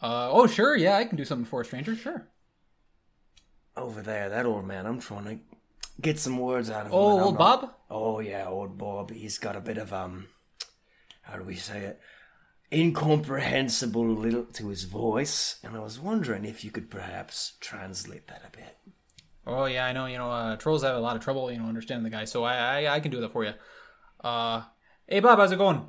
[0.00, 0.76] Uh, oh, sure.
[0.76, 1.96] Yeah, I can do something for a stranger.
[1.96, 2.28] Sure.
[3.76, 4.86] Over there, that old man.
[4.86, 5.38] I'm trying to
[6.00, 6.98] get some words out of him.
[6.98, 7.74] Oh, old not- Bob.
[7.90, 9.10] Oh yeah, old Bob.
[9.10, 10.28] He's got a bit of um,
[11.24, 12.00] how do we say it?
[12.72, 18.42] Incomprehensible little to his voice, and I was wondering if you could perhaps translate that
[18.46, 18.76] a bit.
[19.46, 20.06] Oh yeah, I know.
[20.06, 22.24] You know, uh, trolls have a lot of trouble, you know, understanding the guy.
[22.24, 23.52] So I, I, I can do that for you.
[24.22, 24.62] Uh,
[25.06, 25.86] hey Bob, how's it going?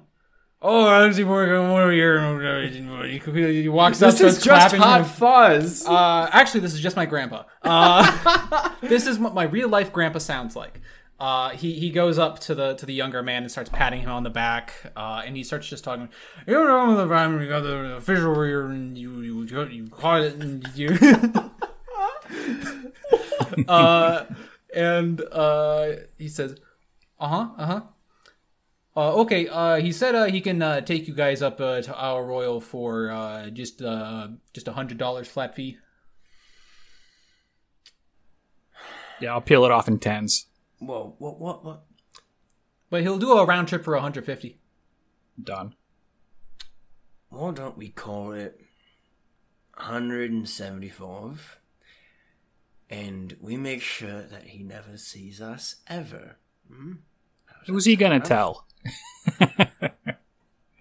[0.61, 2.67] Oh, how's it going over here?
[2.67, 5.05] He, walks up, starts clapping.
[5.05, 5.85] fuzz.
[5.85, 7.43] Uh, actually, this is just my grandpa.
[7.61, 10.81] Uh, this is what my real life grandpa sounds like.
[11.17, 14.09] Uh, he he goes up to the to the younger man and starts patting him
[14.09, 16.09] on the back, uh, and he starts just talking.
[16.45, 20.35] You know the time you got the over here and you you you caught it
[20.35, 20.89] and you.
[23.67, 24.25] uh,
[24.73, 26.57] and uh, he says,
[27.17, 27.81] "Uh huh, uh huh."
[28.97, 31.95] Uh, okay, uh, he said uh, he can uh, take you guys up uh, to
[31.95, 35.77] Isle Royale for uh, just uh, just a hundred dollars flat fee.
[39.19, 40.45] Yeah, I'll peel it off in tens.
[40.85, 41.83] Whoa, what, what, what?
[42.89, 44.59] But he'll do a round trip for 150.
[45.41, 45.75] Done.
[47.29, 48.59] Why don't we call it
[49.77, 51.59] 175?
[52.89, 56.37] And we make sure that he never sees us ever.
[57.67, 58.67] Who's he gonna tell?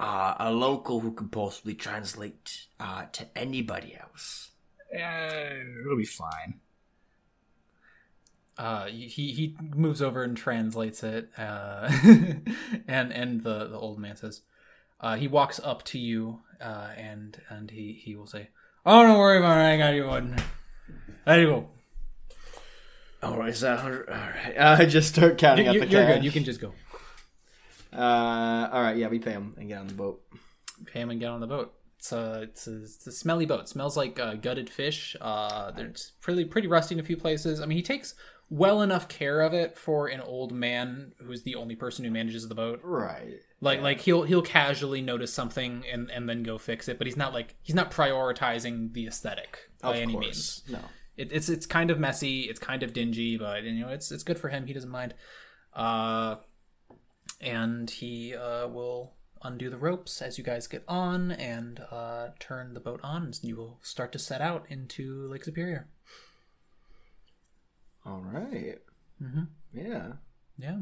[0.00, 4.50] Uh, a local who could possibly translate uh, to anybody else.
[4.92, 6.60] It'll be fine.
[8.56, 11.30] Uh, he he moves over and translates it.
[11.36, 11.90] Uh,
[12.88, 14.42] and and the, the old man says,
[15.00, 18.48] uh, he walks up to you, uh, and and he he will say,
[18.86, 19.74] "Oh, don't worry about it.
[19.74, 20.36] I got you one.
[21.26, 21.68] There you go.
[23.22, 24.10] All right, is that 100?
[24.10, 24.54] All right.
[24.80, 26.16] I just start counting up you, the you're cash.
[26.16, 26.24] good.
[26.24, 26.74] You can just go.
[27.90, 30.22] Uh, all right, yeah, we pay him and get on the boat.
[30.86, 31.72] Pay him and get on the boat.
[31.98, 33.60] It's a it's a, it's a smelly boat.
[33.60, 35.16] It smells like uh, gutted fish.
[35.20, 37.62] Uh, it's pretty pretty rusty in a few places.
[37.62, 38.14] I mean, he takes
[38.54, 42.46] well enough care of it for an old man who's the only person who manages
[42.48, 42.80] the boat.
[42.84, 43.40] Right.
[43.60, 47.16] Like like he'll he'll casually notice something and and then go fix it, but he's
[47.16, 50.24] not like he's not prioritizing the aesthetic by Of any course.
[50.24, 50.62] means.
[50.68, 50.78] No.
[51.16, 54.22] It, it's it's kind of messy, it's kind of dingy, but you know it's it's
[54.22, 54.66] good for him.
[54.66, 55.14] He doesn't mind.
[55.72, 56.36] Uh,
[57.40, 62.74] and he uh, will undo the ropes as you guys get on and uh, turn
[62.74, 65.88] the boat on, and you will start to set out into Lake Superior.
[68.06, 68.78] All right.
[69.22, 69.48] Mhm.
[69.72, 70.12] Yeah.
[70.58, 70.78] Yeah.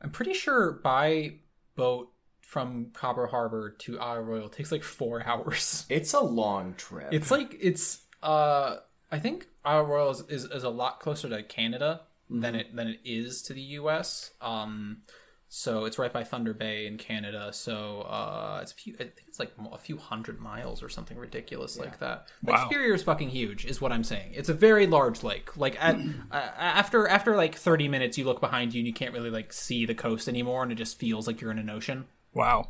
[0.00, 1.34] I'm pretty sure by
[1.76, 5.84] boat from Copper Harbor to Isle Royale takes like four hours.
[5.88, 7.08] It's a long trip.
[7.12, 8.76] It's like it's uh
[9.10, 12.88] I think Isle Royale is, is, is a lot closer to Canada than it than
[12.88, 14.32] it is to the US.
[14.40, 15.02] Um
[15.48, 17.50] so it's right by Thunder Bay in Canada.
[17.52, 21.16] So uh it's a few I think it's like a few hundred miles or something
[21.16, 22.28] ridiculous like that.
[22.42, 22.64] Wow.
[22.64, 24.32] Superior is fucking huge is what I'm saying.
[24.34, 25.56] It's a very large lake.
[25.56, 25.96] Like at
[26.30, 29.52] uh, after after like 30 minutes you look behind you and you can't really like
[29.52, 32.06] see the coast anymore and it just feels like you're in an ocean.
[32.34, 32.68] Wow.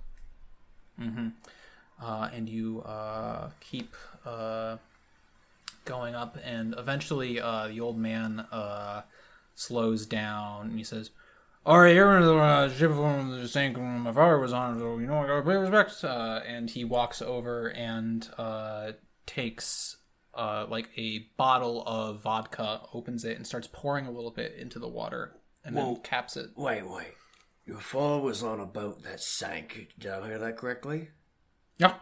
[2.01, 4.77] uh, and you uh, keep uh,
[5.85, 9.03] going up, and eventually uh, the old man uh,
[9.55, 11.11] slows down and he says,
[11.69, 15.07] "All right, in the uh, ship from the same my father was on, so you
[15.07, 18.93] know I gotta pay respects." Uh, and he walks over and uh,
[19.27, 19.97] takes.
[20.35, 24.79] Uh, like a bottle of vodka, opens it and starts pouring a little bit into
[24.79, 25.35] the water,
[25.65, 25.95] and Whoa.
[25.95, 26.51] then caps it.
[26.55, 27.15] Wait, wait.
[27.67, 29.89] Your father was on a boat that sank.
[29.99, 31.09] Did I hear that correctly?
[31.77, 31.95] Yeah,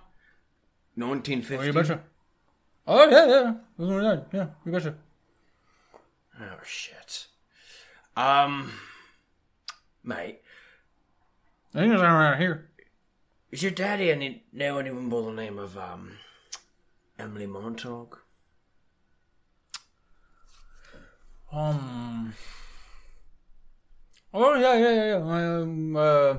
[0.96, 1.56] 1950.
[1.56, 2.02] oh, you betcha.
[2.86, 4.24] Oh yeah, yeah, That's what I did.
[4.32, 4.94] yeah, you betcha.
[6.38, 7.26] Oh shit.
[8.16, 8.72] Um,
[10.06, 10.40] mate,
[11.74, 12.70] I think it's around here.
[13.50, 16.18] is your daddy any know anyone by the name of um
[17.18, 18.22] Emily Montauk?
[21.52, 22.34] Um.
[24.34, 25.60] Oh yeah, yeah, yeah.
[25.60, 26.34] Um, uh,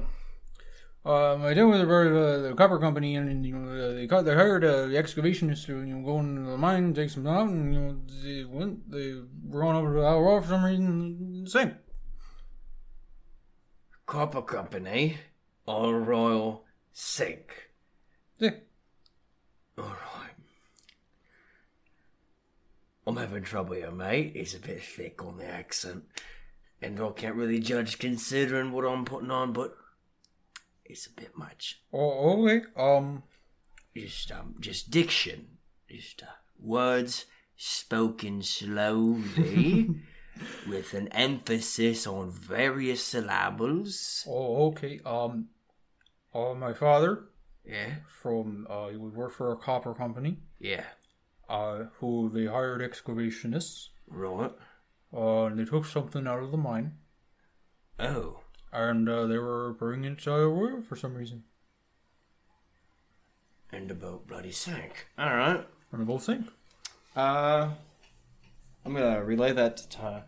[1.07, 4.35] Um, I dealt with uh, the copper company, and you know, uh, they got they
[4.35, 7.73] hired uh, the excavationists to you know go into the mine, take some out, and
[7.73, 9.13] you know they went they
[9.47, 11.45] were going over to our for some reason.
[11.47, 11.75] Same.
[14.07, 15.17] Copper Company,
[15.67, 17.69] All Royal Sink.
[18.39, 18.51] Yeah.
[19.77, 20.31] Alright.
[23.05, 24.31] I'm having trouble here, mate.
[24.33, 26.05] It's a bit thick on the accent.
[26.81, 29.75] And I can't really judge considering what I'm putting on, but
[30.85, 31.81] it's a bit much.
[31.91, 32.65] Oh, okay.
[32.77, 33.23] Um,
[33.95, 35.57] Just um just diction.
[35.89, 36.27] Just uh,
[36.59, 37.25] words
[37.57, 39.95] spoken slowly
[40.67, 44.25] with an emphasis on various syllables.
[44.29, 44.99] oh, okay.
[45.05, 45.49] Um,
[46.33, 47.25] uh, my father
[47.65, 47.95] Yeah.
[48.21, 50.37] from uh, he would work for a copper company.
[50.59, 50.85] Yeah.
[51.49, 53.89] Uh, who they hired excavationists.
[54.07, 54.51] Right.
[55.13, 56.97] Uh, and they took something out of the mine,
[57.99, 58.41] Oh.
[58.73, 61.43] and uh, they were bringing it to Iowa for some reason.
[63.71, 65.07] And the boat bloody sank.
[65.19, 65.65] Alright.
[65.91, 66.47] And the both sink.
[67.15, 67.71] Uh,
[68.87, 70.23] I'm gonna relay that to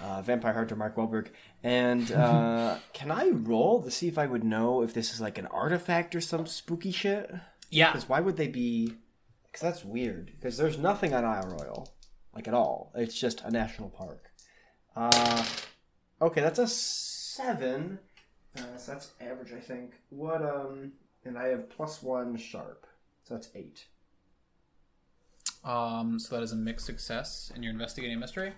[0.00, 1.30] uh, Vampire Hunter Mark Wahlberg.
[1.64, 5.38] And uh, can I roll to see if I would know if this is like
[5.38, 7.34] an artifact or some spooky shit?
[7.68, 7.90] Yeah.
[7.90, 8.94] Because why would they be?
[9.46, 10.26] Because that's weird.
[10.36, 11.92] Because there's nothing on Isle Royale,
[12.32, 12.92] like at all.
[12.94, 14.30] It's just a national park.
[14.94, 15.44] Uh,
[16.22, 17.98] okay, that's a seven.
[18.56, 19.94] Uh, so that's average, I think.
[20.10, 20.92] What um,
[21.24, 22.86] and I have plus one sharp,
[23.24, 23.86] so that's eight.
[25.66, 28.52] Um, so that is a mixed success, and you're investigating a mystery.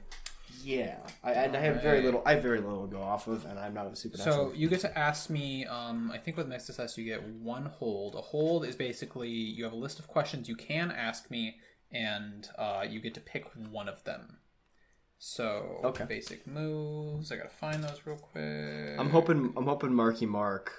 [0.62, 2.22] Yeah, I, and I have very little.
[2.26, 4.50] I have very little to go off of, and I'm not a supernatural.
[4.50, 5.64] So you get to ask me.
[5.66, 8.14] Um, I think with mixed success, you get one hold.
[8.14, 11.56] A hold is basically you have a list of questions you can ask me,
[11.92, 14.38] and uh, you get to pick one of them.
[15.18, 16.04] So Okay.
[16.04, 17.32] basic moves.
[17.32, 18.98] I gotta find those real quick.
[18.98, 19.52] I'm hoping.
[19.56, 20.72] I'm hoping Marky Mark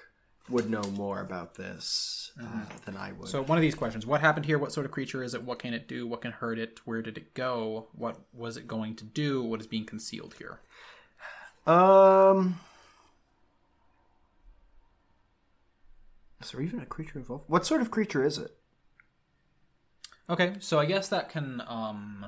[0.47, 3.27] would know more about this uh, than I would.
[3.27, 4.57] So one of these questions: What happened here?
[4.57, 5.43] What sort of creature is it?
[5.43, 6.07] What can it do?
[6.07, 6.79] What can hurt it?
[6.85, 7.87] Where did it go?
[7.93, 9.43] What was it going to do?
[9.43, 10.59] What is being concealed here?
[11.67, 12.59] um,
[16.41, 17.45] is there even a creature involved?
[17.47, 18.55] What sort of creature is it?
[20.29, 22.27] Okay, so I guess that can um,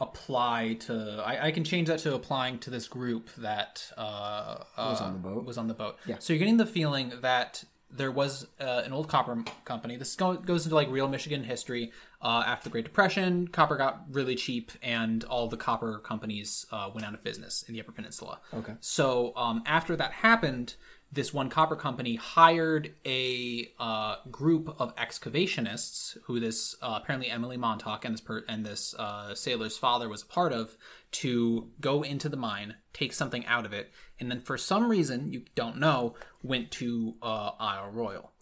[0.00, 1.22] apply to.
[1.24, 5.18] I, I can change that to applying to this group that uh, was on the
[5.18, 5.44] boat?
[5.44, 5.98] Was on the boat.
[6.06, 6.16] Yeah.
[6.18, 9.96] So you're getting the feeling that there was uh, an old copper company.
[9.96, 11.92] This go, goes into like real Michigan history.
[12.22, 16.90] Uh, after the Great Depression, copper got really cheap, and all the copper companies uh,
[16.94, 18.40] went out of business in the Upper Peninsula.
[18.52, 18.74] Okay.
[18.80, 20.74] So um, after that happened,
[21.12, 27.56] this one copper company hired a uh, group of excavationists, who this uh, apparently Emily
[27.56, 30.76] Montauk and this per- and this uh, sailor's father was a part of,
[31.12, 33.90] to go into the mine, take something out of it,
[34.20, 38.32] and then for some reason you don't know, went to uh, Isle Royale.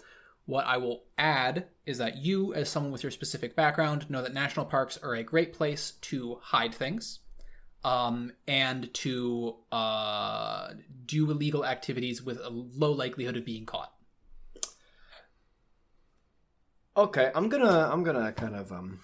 [0.44, 4.32] What I will add is that you, as someone with your specific background, know that
[4.32, 7.20] national parks are a great place to hide things
[7.84, 10.70] um, and to uh,
[11.06, 13.92] do illegal activities with a low likelihood of being caught.
[16.96, 17.88] Okay, I'm gonna.
[17.92, 19.00] I'm gonna kind of um.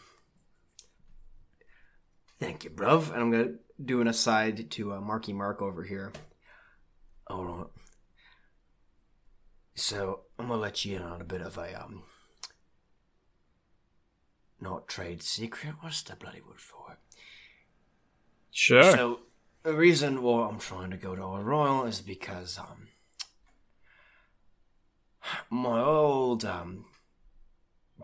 [2.40, 3.12] Thank you, bruv.
[3.12, 3.52] And I'm gonna
[3.82, 6.12] do an aside to uh, Marky Mark over here.
[7.28, 7.66] All right.
[9.76, 12.02] So I'm gonna let you in on a bit of a um,
[14.60, 15.74] not trade secret.
[15.80, 16.98] What's the bloody word for it?
[18.56, 18.84] Sure.
[18.84, 19.20] So
[19.64, 22.86] the reason why I'm trying to go to Isle Royale is because um,
[25.50, 26.84] my old um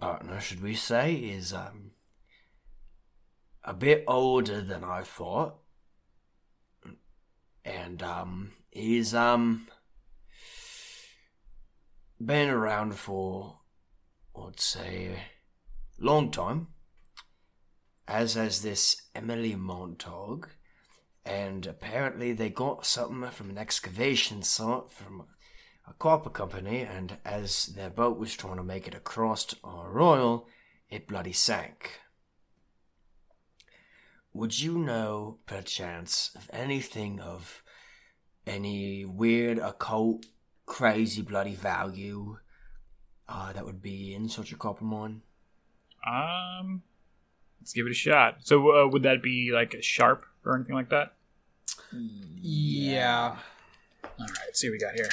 [0.00, 1.92] partner, should we say, is um
[3.62, 5.54] a bit older than I thought,
[7.64, 9.68] and um he's um
[12.20, 13.60] been around for
[14.36, 15.16] I'd say
[15.96, 16.69] long time
[18.10, 20.56] as has this Emily Montauk,
[21.24, 25.26] and apparently they got something from an excavation site from
[25.88, 30.48] a copper company, and as their boat was trying to make it across Isle Royale,
[30.90, 32.00] it bloody sank.
[34.32, 37.62] Would you know, perchance, of anything of
[38.44, 40.26] any weird, occult,
[40.66, 42.38] crazy, bloody value
[43.28, 45.22] uh, that would be in such a copper mine?
[46.04, 46.82] Um,
[47.60, 48.38] let's give it a shot.
[48.40, 51.14] So, uh, would that be like a sharp or anything like that?
[51.92, 53.36] Yeah.
[54.04, 55.08] All right, let's see what we got here.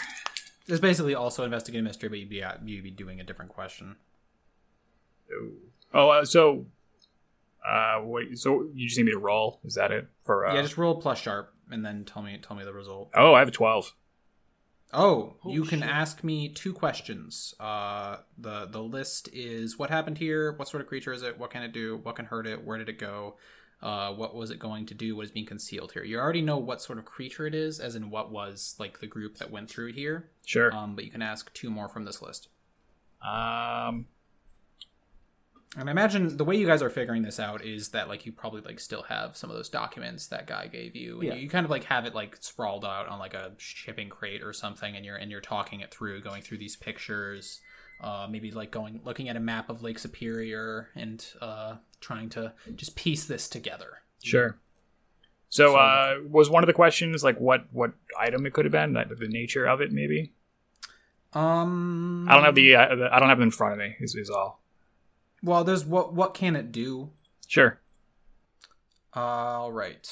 [0.68, 3.96] It's basically also investigating mystery, but you'd be, uh, you'd be doing a different question.
[5.94, 6.66] Oh, uh, so,
[7.68, 8.38] uh, wait.
[8.38, 9.60] So you just need me to roll?
[9.64, 10.46] Is that it for?
[10.46, 13.10] Uh, yeah, just roll plus sharp and then tell me tell me the result.
[13.16, 13.94] Oh, I have a twelve.
[14.94, 15.90] Oh, Oh, you can shit.
[15.90, 17.54] ask me two questions.
[17.60, 21.50] Uh, the the list is what happened here, what sort of creature is it, what
[21.50, 23.36] can it do, what can hurt it, where did it go,
[23.82, 26.04] uh, what was it going to do, what is being concealed here.
[26.04, 29.08] You already know what sort of creature it is, as in what was like the
[29.08, 30.30] group that went through here.
[30.46, 30.74] Sure.
[30.74, 32.48] Um, but you can ask two more from this list.
[33.22, 34.06] Um,
[35.80, 38.32] And I imagine the way you guys are figuring this out is that like you
[38.32, 41.34] probably like still have some of those documents that guy gave you, and Yeah.
[41.36, 44.42] you, you kind of like have it like sprawled out on like a shipping crate
[44.42, 47.62] or something, and you're and you're talking it through, going through these pictures,
[48.02, 52.54] uh, maybe like going looking at a map of Lake Superior and uh, trying to
[52.76, 54.00] just piece this together.
[54.24, 54.58] sure.
[55.50, 58.94] So, uh, was one of the questions like what what item it could have been,
[58.94, 60.34] like the nature of it, maybe?
[61.34, 63.96] Um, I don't have the, uh, the I don't have it in front of me.
[64.00, 64.62] Is, is all.
[65.44, 65.64] Well.
[65.64, 67.12] There's what what can it do?
[67.48, 67.80] Sure.
[69.14, 70.08] All right.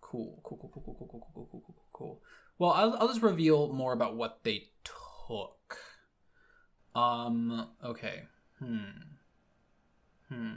[0.00, 0.40] Cool.
[0.42, 0.58] Cool.
[0.58, 0.70] Cool.
[0.72, 0.82] Cool.
[0.84, 0.94] Cool.
[0.96, 1.08] Cool.
[1.08, 1.32] Cool.
[1.34, 1.48] Cool.
[1.50, 1.62] Cool.
[1.66, 1.84] Cool.
[1.92, 2.22] Cool.
[2.58, 5.78] Well, I'll, I'll just reveal more about what they took.
[6.94, 7.68] Um.
[7.84, 8.24] Okay.
[8.58, 8.76] Hmm.
[10.28, 10.52] Hmm.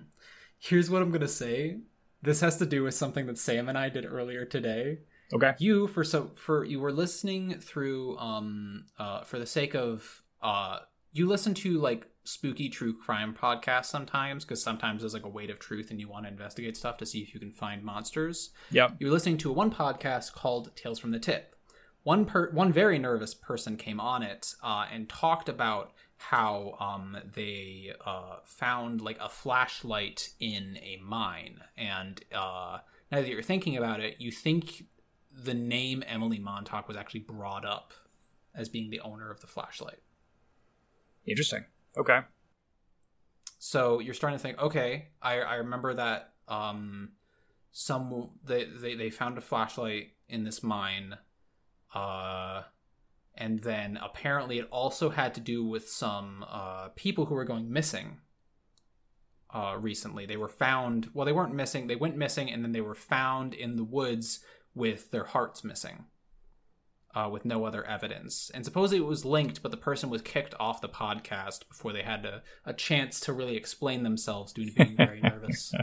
[0.59, 1.77] Here's what I'm gonna say.
[2.21, 4.99] This has to do with something that Sam and I did earlier today.
[5.33, 5.53] Okay.
[5.57, 10.79] You for so for you were listening through um uh for the sake of uh
[11.11, 15.49] you listen to like spooky true crime podcasts sometimes because sometimes there's like a weight
[15.49, 18.51] of truth and you want to investigate stuff to see if you can find monsters.
[18.71, 18.95] Yep.
[18.99, 21.55] You were listening to one podcast called Tales from the Tip.
[22.03, 27.17] One per one very nervous person came on it uh, and talked about how um,
[27.33, 32.79] they uh, found like a flashlight in a mine, and uh,
[33.11, 34.85] now that you're thinking about it, you think
[35.31, 37.93] the name Emily Montauk was actually brought up
[38.55, 39.99] as being the owner of the flashlight.
[41.25, 41.65] Interesting.
[41.97, 42.19] Okay.
[43.59, 47.13] So you're starting to think, okay, I, I remember that um,
[47.71, 51.17] some they, they they found a flashlight in this mine,
[51.93, 52.63] uh,
[53.35, 57.71] and then apparently it also had to do with some uh, people who were going
[57.71, 58.17] missing.
[59.49, 61.09] Uh, recently, they were found.
[61.13, 61.87] Well, they weren't missing.
[61.87, 64.43] They went missing, and then they were found in the woods
[64.75, 66.05] with their hearts missing.
[67.15, 68.49] Uh, with no other evidence.
[68.55, 72.01] And supposedly it was linked, but the person was kicked off the podcast before they
[72.01, 75.75] had a, a chance to really explain themselves due to being very nervous.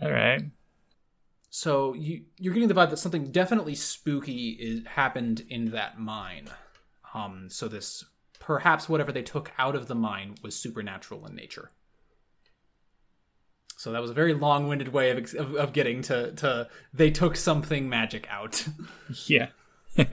[0.00, 0.42] All right.
[1.50, 6.48] So you you're getting the vibe that something definitely spooky is happened in that mine.
[7.12, 8.04] Um, so this
[8.38, 11.70] perhaps whatever they took out of the mine was supernatural in nature.
[13.80, 17.10] So that was a very long-winded way of, ex- of, of getting to, to they
[17.10, 18.68] took something magic out.
[19.26, 19.46] Yeah.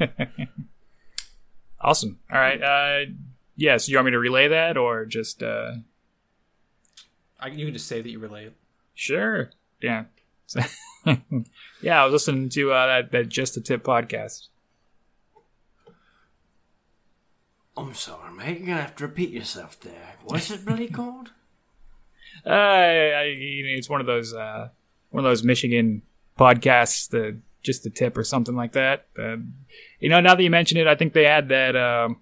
[1.81, 2.17] awesome.
[2.31, 2.63] All right.
[2.63, 3.11] Uh,
[3.57, 3.75] yeah.
[3.75, 5.73] So you want me to relay that, or just uh,
[7.41, 8.53] I, you can just say that you relay it.
[8.95, 9.51] sure?
[9.81, 10.05] Yeah.
[11.81, 12.01] yeah.
[12.01, 14.47] I was listening to uh, that that just a tip podcast.
[17.75, 18.59] I'm sorry, mate.
[18.59, 20.15] You're gonna have to repeat yourself there.
[20.23, 21.31] What's it really called?
[22.47, 24.69] Uh, I, you know, it's one of those uh,
[25.09, 26.01] one of those Michigan
[26.39, 29.07] podcasts, the just the tip or something like that.
[29.19, 29.53] Um,
[29.99, 32.21] you know, now that you mention it, I think they had that um,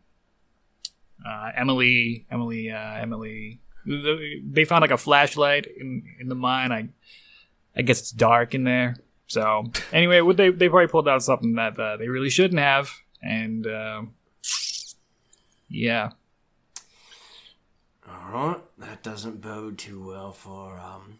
[1.25, 3.61] uh, Emily, Emily, uh, Emily.
[3.85, 6.71] They found like a flashlight in in the mine.
[6.71, 6.89] I
[7.75, 8.95] I guess it's dark in there.
[9.27, 12.89] So anyway, what they they probably pulled out something that uh, they really shouldn't have,
[13.21, 14.15] and um
[15.69, 16.11] yeah.
[18.25, 21.19] Alright, that doesn't bode too well for um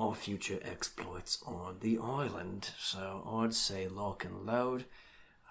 [0.00, 2.70] our future exploits on the island.
[2.78, 4.84] So I'd say lock and load.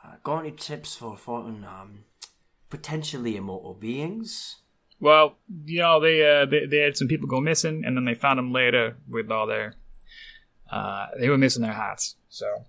[0.04, 2.06] Uh, got any tips for fighting um
[2.70, 4.58] potentially immortal beings?
[5.00, 8.14] Well, you know, they, uh, they they had some people go missing, and then they
[8.14, 9.74] found them later with all their.
[10.70, 12.16] Uh, they were missing their hats.
[12.30, 12.66] So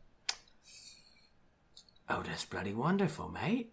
[2.08, 3.72] Oh, that's bloody wonderful, mate.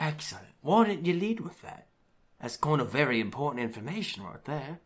[0.00, 0.46] Excellent.
[0.60, 1.86] Why didn't you lead with that?
[2.40, 4.80] That's kind of very important information right there.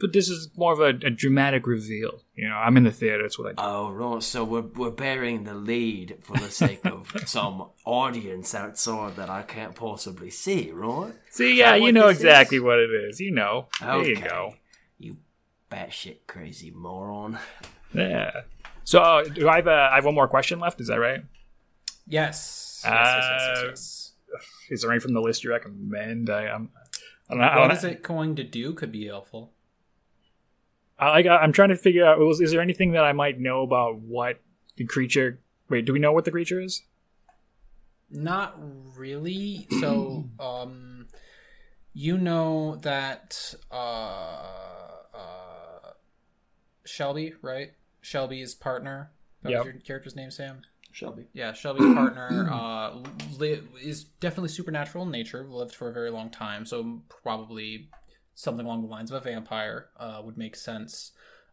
[0.00, 2.20] but this is more of a, a dramatic reveal.
[2.34, 3.22] You know, I'm in the theater.
[3.22, 3.56] That's what I do.
[3.58, 4.22] Oh, right.
[4.22, 9.42] So we're, we're bearing the lead for the sake of some audience outside that I
[9.42, 11.14] can't possibly see, right?
[11.30, 12.62] See, yeah, you know exactly is?
[12.62, 13.20] what it is.
[13.20, 13.68] You know.
[13.80, 14.54] There you go.
[14.98, 15.16] You
[15.70, 17.38] batshit crazy moron.
[17.94, 18.32] Yeah.
[18.84, 20.80] So uh, do I have uh, I have one more question left?
[20.82, 21.22] Is that right?
[22.06, 22.82] Yes.
[22.84, 24.12] Yes, yes, yes, yes, Uh, yes.
[24.70, 26.28] Is there any from the list you recommend?
[26.28, 26.70] I, I'm.
[27.30, 27.36] Know.
[27.38, 29.52] What is it going to do could be helpful.
[30.98, 32.18] I, I- I'm trying to figure out.
[32.40, 34.40] Is there anything that I might know about what
[34.76, 35.40] the creature?
[35.68, 36.82] Wait, do we know what the creature is?
[38.10, 38.54] Not
[38.96, 39.66] really.
[39.80, 41.08] So, um,
[41.92, 43.74] you know that uh,
[45.14, 45.90] uh,
[46.84, 47.72] Shelby, right?
[48.00, 49.10] Shelby's partner.
[49.42, 49.58] That Yep.
[49.64, 50.62] was your character's name, Sam.
[50.96, 51.26] Shelby.
[51.34, 53.02] Yeah, Shelby's partner uh,
[53.38, 55.46] li- is definitely supernatural in nature.
[55.46, 57.90] Lived for a very long time, so probably
[58.34, 61.12] something along the lines of a vampire uh, would make sense.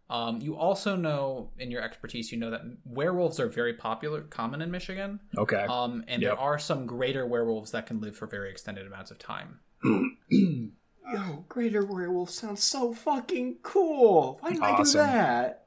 [0.09, 4.61] Um, you also know, in your expertise, you know that werewolves are very popular, common
[4.61, 5.19] in Michigan.
[5.37, 5.65] Okay.
[5.67, 6.31] Um, and Yep.
[6.31, 9.59] there are some greater werewolves that can live for very extended amounts of time.
[10.31, 14.37] Yo, Greater Werewolf sounds so fucking cool.
[14.39, 15.65] Why didn't I do that?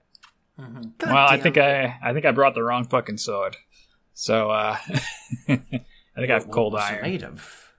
[0.58, 1.10] Mm-hmm.
[1.12, 1.62] Well, I think it.
[1.62, 3.58] I I think I brought the wrong fucking sword.
[4.18, 4.88] So uh I
[5.46, 5.84] think
[6.16, 7.02] I have cold what's it iron.
[7.02, 7.72] made of?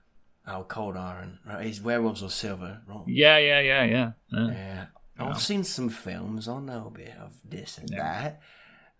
[0.46, 1.40] Oh, cold iron.
[1.44, 2.80] Right, werewolves are silver.
[2.86, 3.02] Right.
[3.08, 4.12] Yeah, yeah, yeah, yeah.
[4.32, 4.86] Uh, Yeah.
[5.18, 6.46] I've seen some films.
[6.48, 8.40] I know a bit of this and that.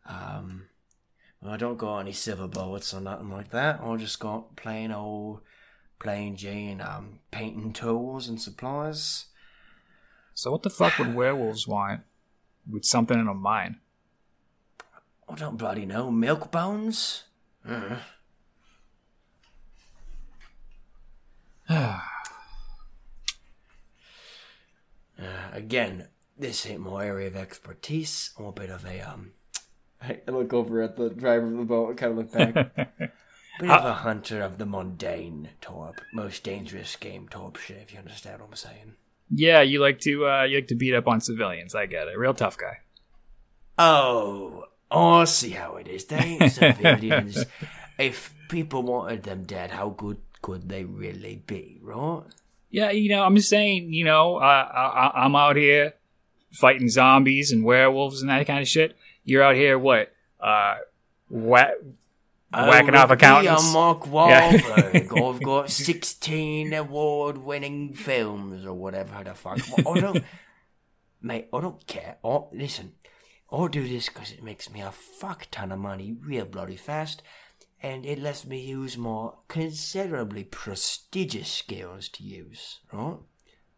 [0.04, 0.64] Um,
[1.46, 3.80] I don't got any silver bullets or nothing like that.
[3.80, 5.40] I just got plain old,
[6.00, 9.26] plain Jane um, painting tools and supplies.
[10.34, 12.00] So what the fuck would werewolves want
[12.68, 13.78] with something in a mine?
[15.28, 16.10] I don't bloody know.
[16.10, 17.22] Milk bones?
[17.68, 17.96] Uh.
[25.20, 26.06] Uh, again,
[26.38, 28.30] this ain't my area of expertise.
[28.38, 29.32] I'm a bit of a um.
[30.00, 32.76] I look over at the driver of the boat and kind of look back.
[33.60, 36.00] bit of a hunter of the mundane Torp.
[36.12, 37.78] most dangerous game Torp shit.
[37.82, 38.94] If you understand what I'm saying.
[39.28, 41.74] Yeah, you like to uh you like to beat up on civilians.
[41.74, 42.16] I get it.
[42.16, 42.78] Real tough guy.
[43.76, 46.04] Oh, I see how it is.
[46.06, 47.44] They ain't civilians.
[47.98, 52.22] if people wanted them dead, how good could they really be, right?
[52.70, 55.94] Yeah, you know, I'm just saying, you know, uh, I, I- I'm out here
[56.52, 58.96] fighting zombies and werewolves and that kind of shit.
[59.24, 60.12] You're out here, what?
[60.40, 60.76] Uh,
[61.28, 61.70] wha-
[62.52, 63.66] whacking oh, off at me, accountants.
[63.66, 64.52] I'm Mark Yeah.
[64.52, 65.34] Wahlberg.
[65.34, 69.58] I've got 16 award-winning films or whatever the fuck.
[69.86, 70.24] I don't,
[71.20, 71.48] mate.
[71.52, 72.16] I don't care.
[72.24, 72.92] I, listen,
[73.50, 76.76] Oh, I do this because it makes me a fuck ton of money real bloody
[76.76, 77.22] fast,
[77.82, 82.80] and it lets me use more considerably prestigious skills to use.
[82.92, 83.16] Right?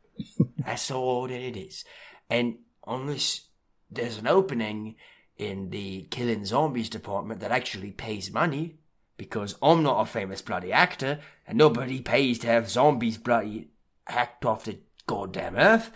[0.59, 1.85] That's all that it is.
[2.29, 3.43] And unless
[3.91, 4.97] there's an opening
[5.37, 8.79] in the killing zombies department that actually pays money,
[9.16, 13.68] because I'm not a famous bloody actor, and nobody pays to have zombies bloody
[14.07, 15.93] hacked off the goddamn earth,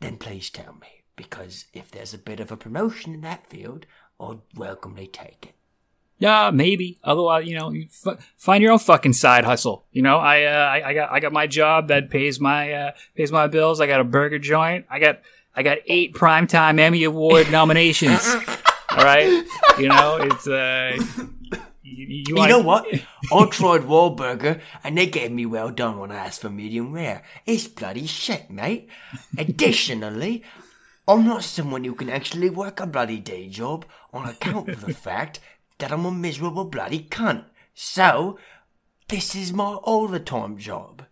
[0.00, 0.97] then please tell me.
[1.18, 3.86] Because if there's a bit of a promotion in that field,
[4.20, 5.54] I'd welcomely take it.
[6.20, 6.98] Yeah, maybe.
[7.02, 9.84] Otherwise, you know, you f- find your own fucking side hustle.
[9.90, 12.90] You know, I, uh, I I got I got my job that pays my uh,
[13.16, 13.80] pays my bills.
[13.80, 14.86] I got a burger joint.
[14.88, 15.20] I got
[15.56, 18.24] I got eight primetime Emmy Award nominations.
[18.90, 19.44] All right,
[19.78, 20.96] you know, it's uh,
[21.82, 22.86] you, you, You know what?
[23.32, 27.22] I tried Wahlburger and they gave me well done when I asked for medium rare.
[27.46, 28.88] It's bloody shit, mate.
[29.36, 30.42] Additionally,
[31.08, 34.92] I'm not someone who can actually work a bloody day job on account of the
[35.08, 35.40] fact
[35.78, 37.46] that I'm a miserable bloody cunt.
[37.74, 38.38] So,
[39.08, 41.06] this is my all the time job.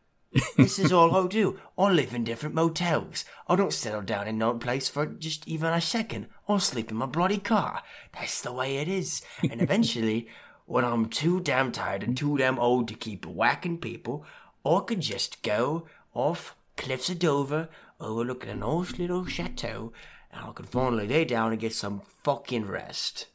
[0.58, 1.58] This is all I do.
[1.78, 3.24] I live in different motels.
[3.48, 6.26] I don't settle down in no place for just even a second.
[6.46, 7.82] I sleep in my bloody car.
[8.12, 9.22] That's the way it is.
[9.50, 10.28] And eventually,
[10.66, 14.26] when I'm too damn tired and too damn old to keep whacking people,
[14.62, 17.68] I could just go off cliffs of Dover,
[18.00, 19.92] overlooking a nice little chateau,
[20.32, 23.26] and I could finally lay down and get some fucking rest.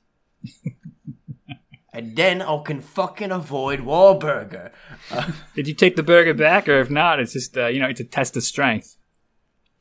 [1.94, 4.72] and then I can fucking avoid Wahlburger.
[5.56, 8.00] Did you take the burger back, or if not, it's just uh, you know, it's
[8.00, 8.98] a test of strength.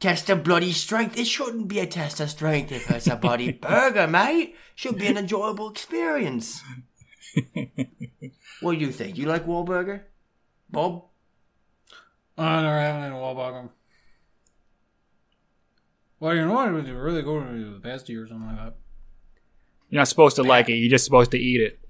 [0.01, 1.19] Test of bloody strength.
[1.19, 4.57] It shouldn't be a test of strength if it's a bloody burger, mate.
[4.75, 6.63] Should be an enjoyable experience.
[8.63, 9.19] what do you think?
[9.19, 10.03] You like Wahlburger?
[10.71, 11.05] Bob?
[12.39, 13.69] I never had any Wahlburger.
[16.21, 16.69] Well, you know what?
[16.69, 18.75] It was really good to the past year or something like that.
[19.89, 20.75] You're not supposed to like it.
[20.75, 21.81] You're just supposed to eat it.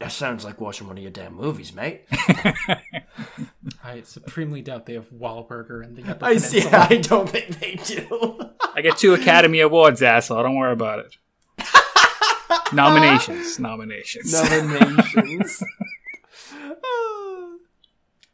[0.00, 2.06] That sounds like watching one of your damn movies, mate.
[3.84, 6.62] I supremely doubt they have Wahlburger in the Upper I see.
[6.62, 6.86] Peninsula.
[6.90, 8.40] I don't think they do.
[8.74, 10.42] I get two Academy Awards, asshole.
[10.42, 11.16] Don't worry about it.
[12.72, 14.32] nominations, nominations.
[14.32, 15.62] Nominations.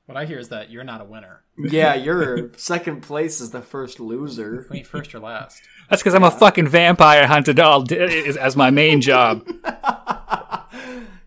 [0.09, 1.43] What I hear is that you're not a winner.
[1.59, 4.67] yeah, your second place is the first loser.
[4.71, 5.61] You ain't first or last.
[5.91, 9.47] That's because I'm a fucking vampire hunter doll as my main job.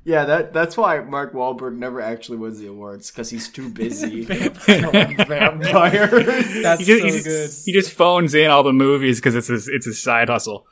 [0.04, 4.24] Yeah, that that's why Mark Wahlberg never actually wins the awards because he's too busy.
[4.26, 5.68] Vampires.
[6.64, 7.50] That's He just, so he just- good.
[7.66, 10.66] he just phones in all the movies because it's his, it's his side hustle.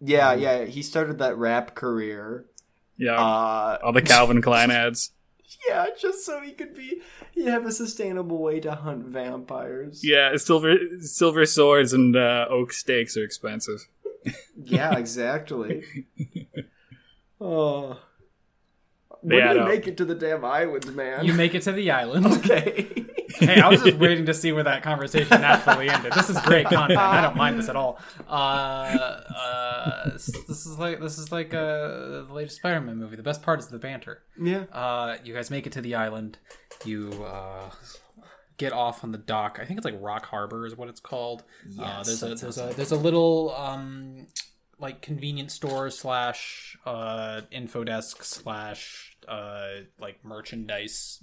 [0.00, 2.46] yeah, yeah, he started that rap career.
[2.96, 5.10] Yeah, Uh, all the Calvin Klein ads.
[5.68, 7.00] Yeah, just so he could be,
[7.32, 10.04] he have a sustainable way to hunt vampires.
[10.04, 13.88] Yeah, silver silver swords and uh, oak stakes are expensive.
[14.60, 15.84] Yeah, exactly.
[17.40, 18.00] Oh.
[19.22, 21.24] They When add do we make it to the damn island, man?
[21.24, 22.26] You make it to the island.
[22.26, 23.04] okay.
[23.40, 26.12] hey, I was just waiting to see where that conversation naturally ended.
[26.12, 26.98] This is great content.
[27.00, 27.98] I don't mind this at all.
[28.28, 33.16] Uh, uh, this this is like this is like uh, the latest Spider-Man movie.
[33.16, 34.22] The best part is the banter.
[34.40, 34.64] yeah.
[34.72, 36.38] Uh, you guys make it to the island.
[36.84, 37.70] You uh,
[38.56, 39.58] get off on the dock.
[39.60, 41.42] I think it's like Rock Harbor is what it's called.
[41.78, 44.26] uh, Yes, there's a there's a there's a little um
[44.80, 49.68] like convenience store slash uh info desk slash uh
[50.00, 51.22] like merchandise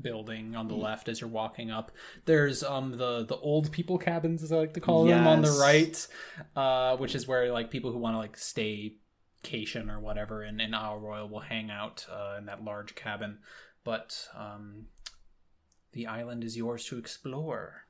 [0.00, 0.82] building on the Mm.
[0.82, 1.90] left as you're walking up.
[2.26, 5.50] There's um the the old people cabins as I like to call them on the
[5.60, 6.06] right,
[6.54, 8.96] uh, which is where like people who want to like stay
[9.42, 13.38] cation or whatever in, in Isle Royale will hang out uh, in that large cabin.
[13.84, 14.86] But um,
[15.92, 17.84] the island is yours to explore.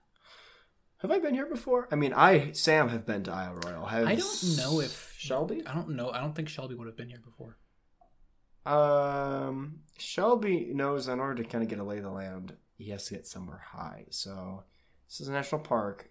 [0.98, 1.88] Have I been here before?
[1.92, 3.86] I mean, I Sam have been to Isle Royale.
[3.86, 5.66] Has I don't know if Shelby.
[5.66, 6.10] I don't know.
[6.10, 7.58] I don't think Shelby would have been here before.
[8.64, 12.90] Um, Shelby knows in order to kind of get a lay of the land, he
[12.90, 14.06] has to get somewhere high.
[14.10, 14.64] So
[15.08, 16.10] this is a national park.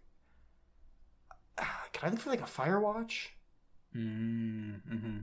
[1.57, 3.33] Can I look for like a fire watch?
[3.95, 5.19] Mm-hmm.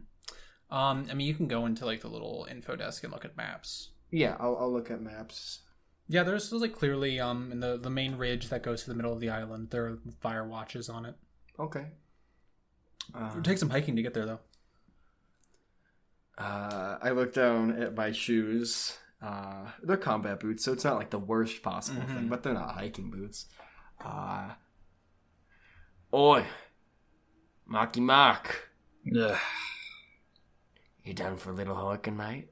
[0.75, 3.37] Um, I mean, you can go into like the little info desk and look at
[3.37, 3.91] maps.
[4.11, 5.61] Yeah, I'll, I'll look at maps.
[6.09, 8.95] Yeah, there's, there's like clearly um in the the main ridge that goes to the
[8.97, 9.71] middle of the island.
[9.71, 11.15] There are fire watches on it.
[11.59, 11.87] Okay.
[13.15, 14.41] Uh, It would take some hiking to get there though.
[16.39, 18.97] uh, I look down at my shoes.
[19.21, 22.73] Uh, they're combat boots, so it's not like the worst possible thing, but they're not
[22.73, 23.47] hiking boots.
[24.05, 24.51] Uh,
[26.13, 26.45] oi,
[27.67, 28.71] Marky Mark,
[29.17, 29.39] Ugh.
[31.05, 32.49] you down for a little hiking, mate?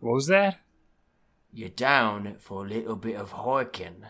[0.00, 0.58] What was that?
[1.56, 4.04] You're down for a little bit of hiking.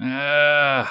[0.00, 0.86] Uh,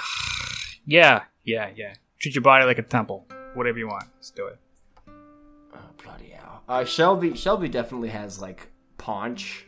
[0.86, 1.94] yeah, yeah, yeah.
[2.20, 3.26] Treat your body like a temple.
[3.56, 4.60] Whatever you want, let's do it.
[5.08, 6.62] Oh bloody hell!
[6.70, 9.66] Uh, Shelby, Shelby definitely has like paunch,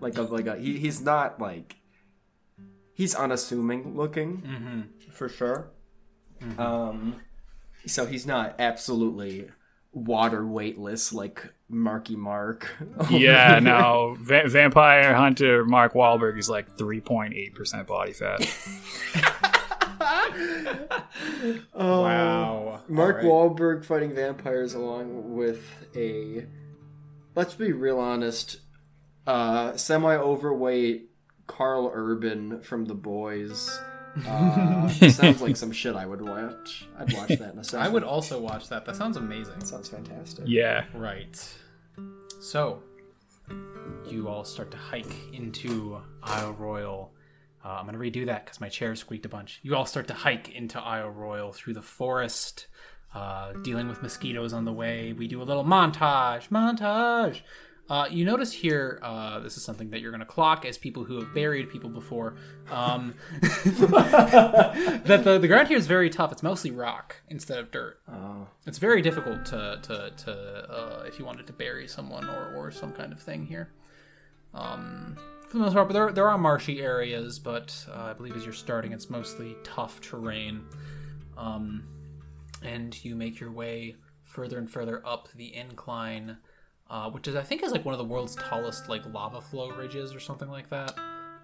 [0.00, 1.76] like a like a he, he's not like
[2.92, 5.10] he's unassuming looking Mm-hmm.
[5.12, 5.70] for sure.
[6.58, 7.20] Um,
[7.86, 9.48] so he's not absolutely
[9.94, 12.70] water weightless like Marky Mark.
[13.10, 14.16] Yeah, no.
[14.20, 18.40] Va- Vampire Hunter Mark Wahlberg is like 3.8% body fat.
[21.74, 22.82] Oh, Wow.
[22.88, 26.46] Mark All Wahlberg fighting vampires along with a
[27.34, 28.58] let's be real honest,
[29.26, 31.10] uh semi overweight
[31.46, 33.78] Karl Urban from The Boys.
[34.26, 36.86] Uh, sounds like some shit I would watch.
[36.98, 37.86] I'd watch that in a second.
[37.86, 38.84] I would also watch that.
[38.84, 39.64] That sounds amazing.
[39.64, 40.44] Sounds fantastic.
[40.46, 40.84] Yeah.
[40.94, 41.36] Right.
[42.40, 42.82] So,
[44.06, 47.10] you all start to hike into Isle Royale.
[47.64, 49.60] Uh, I'm going to redo that because my chair squeaked a bunch.
[49.62, 52.66] You all start to hike into Isle Royale through the forest,
[53.14, 55.12] uh, dealing with mosquitoes on the way.
[55.12, 56.48] We do a little montage.
[56.50, 57.40] Montage!
[57.88, 61.04] Uh, you notice here, uh, this is something that you're going to clock as people
[61.04, 62.34] who have buried people before,
[62.70, 66.32] um, that the, the ground here is very tough.
[66.32, 68.00] It's mostly rock instead of dirt.
[68.10, 68.48] Oh.
[68.66, 72.70] It's very difficult to to, to uh, if you wanted to bury someone or, or
[72.70, 73.70] some kind of thing here.
[74.54, 75.16] Um,
[75.48, 78.44] for the most part, but there there are marshy areas, but uh, I believe as
[78.44, 80.64] you're starting, it's mostly tough terrain.
[81.36, 81.84] Um,
[82.62, 86.38] and you make your way further and further up the incline,
[86.90, 89.70] uh, which is I think is like one of the world's tallest like lava flow
[89.70, 90.94] ridges or something like that.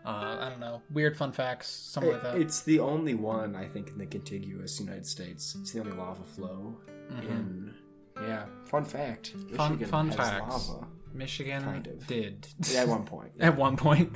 [0.05, 0.81] Uh, I don't know.
[0.91, 2.37] Weird fun facts, something like that.
[2.37, 5.57] It's the only one I think in the contiguous United States.
[5.61, 6.79] It's the only lava flow
[7.11, 7.75] in.
[8.17, 9.35] Yeah, fun fact.
[9.37, 9.57] Mm-hmm.
[9.57, 10.69] Fun Michigan fun facts.
[10.69, 10.87] Lava.
[11.13, 12.07] Michigan Kind of.
[12.07, 12.47] did
[12.77, 13.33] at one point.
[13.41, 14.15] at one point.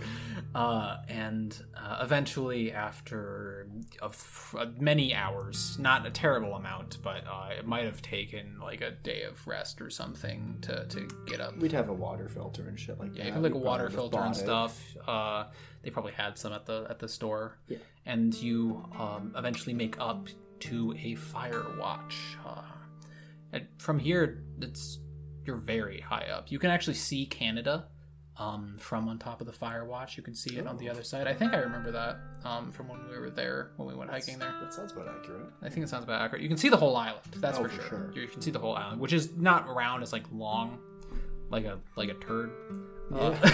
[0.54, 3.66] Uh, and uh, eventually, after
[4.78, 9.22] many hours, not a terrible amount, but uh, it might have taken like a day
[9.22, 11.56] of rest or something to, to get up.
[11.58, 13.32] We'd have a water filter and shit like Yeah, that.
[13.34, 14.80] have like a water filter and stuff.
[15.06, 15.44] Uh,
[15.82, 17.58] they probably had some at the at the store.
[17.68, 17.78] Yeah.
[18.06, 20.28] And you um, eventually make up
[20.60, 22.14] to a fire watch.
[22.46, 22.62] Uh,
[23.52, 24.98] and from here, it's
[25.46, 26.50] you're very high up.
[26.50, 27.86] You can actually see Canada
[28.36, 30.16] um, from on top of the fire watch.
[30.16, 31.26] You can see it on the other side.
[31.26, 34.38] I think I remember that um, from when we were there when we went hiking
[34.38, 34.52] there.
[34.60, 35.46] That sounds about accurate.
[35.62, 36.42] I think it sounds about accurate.
[36.42, 37.20] You can see the whole island.
[37.36, 38.10] That's Oh, for, for sure.
[38.12, 38.22] sure.
[38.22, 40.02] You can see the whole island, which is not round.
[40.02, 40.78] It's like long,
[41.50, 42.50] like a like a turd.
[43.14, 43.36] Uh,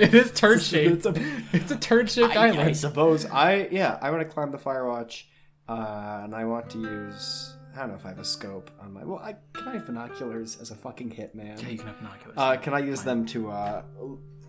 [0.00, 1.04] it is turd shaped.
[1.52, 2.60] It's a, turd shaped island.
[2.60, 5.28] I suppose I yeah I want to climb the fire watch,
[5.68, 8.92] uh, and I want to use I don't know if I have a scope on
[8.92, 11.62] my well I can I have binoculars as a fucking hitman.
[11.62, 12.34] yeah, you can have binoculars.
[12.36, 13.82] Uh, can I use them to uh,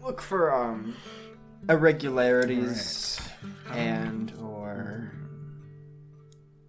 [0.02, 0.96] look for um,
[1.70, 3.20] irregularities
[3.72, 5.12] and or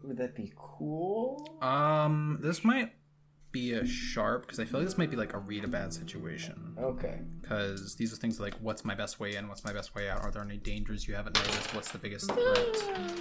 [0.03, 1.57] would that be cool?
[1.61, 2.93] Um, this might
[3.51, 5.93] be a sharp because I feel like this might be like a read a bad
[5.93, 6.75] situation.
[6.79, 7.21] Okay.
[7.41, 10.23] Because these are things like what's my best way in, what's my best way out.
[10.23, 11.75] Are there any dangers you haven't noticed?
[11.75, 12.77] What's the biggest threat?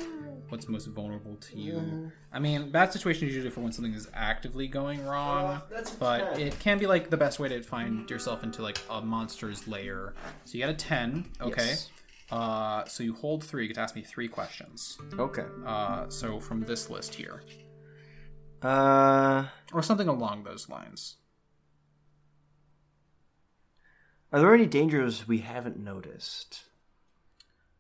[0.50, 2.10] What's most vulnerable to you?
[2.32, 6.36] I mean, bad situation is usually for when something is actively going wrong, that's but
[6.36, 6.40] 10.
[6.40, 10.14] it can be like the best way to find yourself into like a monster's lair.
[10.46, 11.66] So you got a ten, okay.
[11.66, 11.90] Yes.
[12.32, 13.64] Uh, so you hold three.
[13.64, 14.98] You get to ask me three questions.
[15.20, 15.46] Okay.
[15.66, 17.42] Uh, so from this list here,
[18.62, 21.18] Uh, or something along those lines.
[24.34, 26.64] are there any dangers we haven't noticed?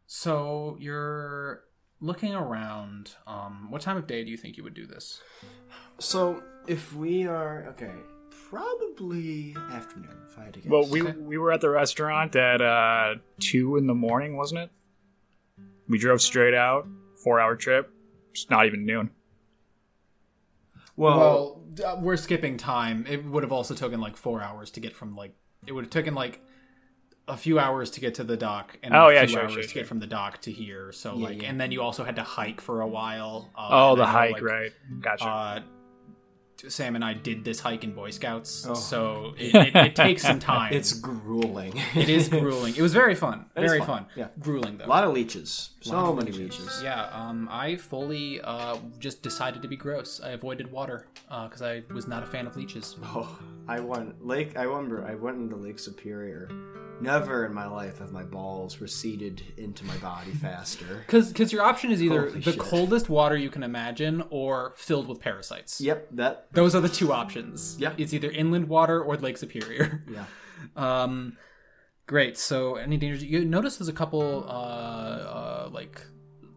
[0.05, 1.63] So you're
[1.99, 3.15] looking around.
[3.25, 5.21] Um, what time of day do you think you would do this?
[5.99, 7.91] So, if we are okay,
[8.49, 10.15] probably afternoon.
[10.29, 10.71] If I had to guess.
[10.71, 11.17] Well, we Okay.
[11.17, 14.71] we were at the restaurant at uh, two in the morning, wasn't it?
[15.89, 16.87] We drove straight out,
[17.23, 17.91] four hour trip.
[18.31, 19.09] It's not even noon.
[20.97, 23.05] Well, Well, uh, we're skipping time.
[23.07, 25.33] It would have also taken like four hours to get from like.
[25.65, 26.41] It would have taken like
[27.27, 29.53] a few hours to get to the dock, and Oh, a yeah, few sure, hours
[29.53, 29.81] sure, to sure.
[29.81, 30.91] get from the dock to here.
[30.91, 31.49] So Yeah, like, yeah.
[31.49, 33.49] and then you also had to hike for a while.
[33.55, 34.71] Uh, oh, the hike, like, right?
[35.01, 35.25] Gotcha.
[35.25, 35.59] Uh,
[36.67, 38.73] Sam and I did this hike in Boy Scouts, Oh.
[38.73, 40.73] so it, it, it takes some time.
[40.73, 41.73] it's grueling.
[41.95, 42.75] it is grueling.
[42.75, 43.45] It was very fun.
[43.55, 44.05] It Very fun, fun.
[44.15, 44.27] yeah.
[44.39, 44.85] Grueling though.
[44.85, 45.71] a lot of leeches.
[45.81, 46.81] So of many leeches.
[46.83, 50.19] Yeah, um, I fully uh, just decided to be gross.
[50.21, 52.95] I avoided water because I was not a fan of leeches.
[53.03, 53.37] Oh,
[53.67, 54.57] I went Lake.
[54.57, 56.49] I remember I went into Lake Superior.
[56.99, 61.03] Never in my life have my balls receded into my body faster.
[61.07, 62.59] Because your option is either Holy the shit.
[62.59, 65.79] coldest water you can imagine or filled with parasites.
[65.79, 66.47] Yep, that.
[66.53, 67.77] Those are the two options.
[67.79, 67.93] Yeah.
[67.97, 70.03] It's either inland water or Lake Superior.
[70.11, 70.25] Yeah.
[70.75, 71.37] Um,
[72.07, 72.37] great.
[72.37, 73.23] So, any dangers?
[73.23, 76.01] You notice there's a couple, uh, uh, like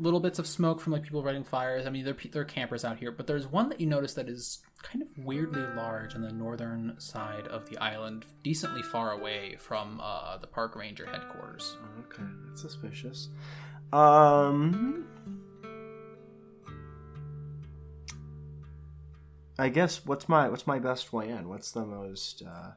[0.00, 1.86] little bits of smoke from like people lighting fires.
[1.86, 4.28] I mean, there there are campers out here, but there's one that you notice that
[4.28, 9.56] is kind of weirdly large on the northern side of the island, decently far away
[9.58, 11.76] from uh, the park ranger headquarters.
[12.06, 13.28] Okay, that's suspicious.
[13.92, 15.06] Um,
[19.58, 21.48] I guess what's my what's my best way in?
[21.48, 22.72] What's the most uh,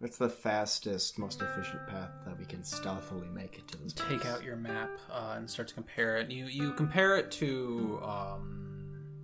[0.00, 3.92] what's the fastest, most efficient path that we can stealthily make it to this?
[3.92, 4.26] Take place?
[4.26, 6.30] out your map uh, and start to compare it.
[6.30, 8.00] You you compare it to.
[8.02, 8.66] Um,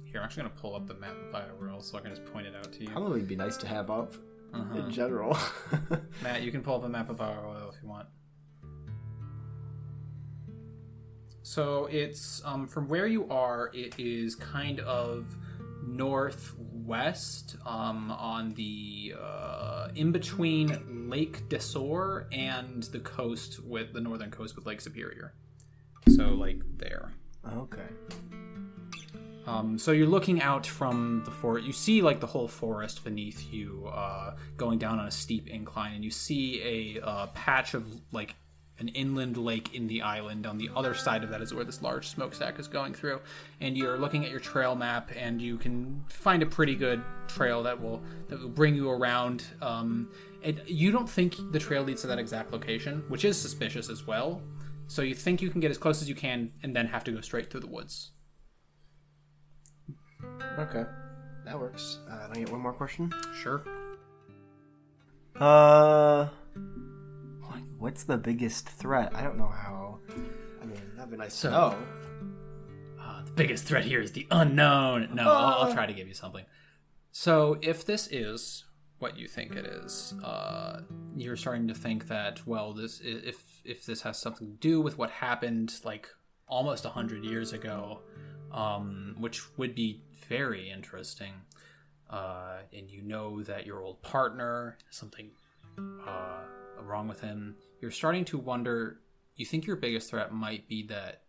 [0.04, 2.46] here, I'm actually gonna pull up the map of IRL so I can just point
[2.46, 2.88] it out to you.
[2.90, 4.14] Probably be nice to have up
[4.54, 4.78] Uh-huh.
[4.78, 5.36] in general.
[6.22, 8.06] Matt, you can pull up a map of our oil if you want.
[11.42, 13.70] So it's um, from where you are.
[13.74, 15.36] It is kind of
[15.86, 24.30] northwest um, on the uh, in between Lake Desor and the coast with the northern
[24.30, 25.34] coast with Lake Superior.
[26.08, 27.12] So like there.
[27.46, 27.88] okay.
[29.46, 31.62] Um, so you're looking out from the fort.
[31.62, 35.94] You see like the whole forest beneath you, uh, going down on a steep incline,
[35.94, 38.34] and you see a uh, patch of like
[38.78, 40.46] an inland lake in the island.
[40.46, 43.20] On the other side of that is where this large smokestack is going through.
[43.60, 47.62] And you're looking at your trail map, and you can find a pretty good trail
[47.62, 49.44] that will that will bring you around.
[49.62, 50.10] Um,
[50.42, 54.06] it, you don't think the trail leads to that exact location, which is suspicious as
[54.06, 54.42] well.
[54.88, 57.12] So you think you can get as close as you can, and then have to
[57.12, 58.12] go straight through the woods.
[60.58, 60.84] Okay.
[61.44, 61.98] That works.
[62.10, 63.12] Uh, I get one more question?
[63.40, 63.62] Sure.
[65.36, 66.28] Uh,
[67.78, 69.14] what's the biggest threat?
[69.14, 70.00] I don't know how.
[70.62, 71.86] I mean, that'd be nice So- to know.
[73.00, 75.10] Uh, the biggest threat here is the unknown.
[75.14, 76.44] No, I'll, I'll try to give you something.
[77.12, 78.64] So, if this is
[78.98, 80.80] what you think it is, uh,
[81.16, 84.98] you're starting to think that well, this if if this has something to do with
[84.98, 86.08] what happened like
[86.48, 88.00] almost a hundred years ago,
[88.52, 91.32] um, which would be very interesting.
[92.10, 95.30] Uh, and you know that your old partner something
[96.06, 96.38] uh,
[96.82, 97.56] wrong with him.
[97.80, 99.00] You're starting to wonder.
[99.36, 101.22] You think your biggest threat might be that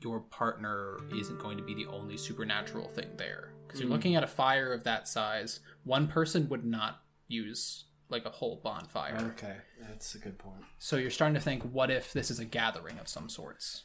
[0.00, 3.52] your partner isn't going to be the only supernatural thing there.
[3.66, 3.94] Because you're hmm.
[3.94, 5.60] looking at a fire of that size.
[5.84, 9.32] One person would not use like a whole bonfire.
[9.36, 10.62] Okay, that's a good point.
[10.78, 13.84] So you're starting to think, what if this is a gathering of some sorts?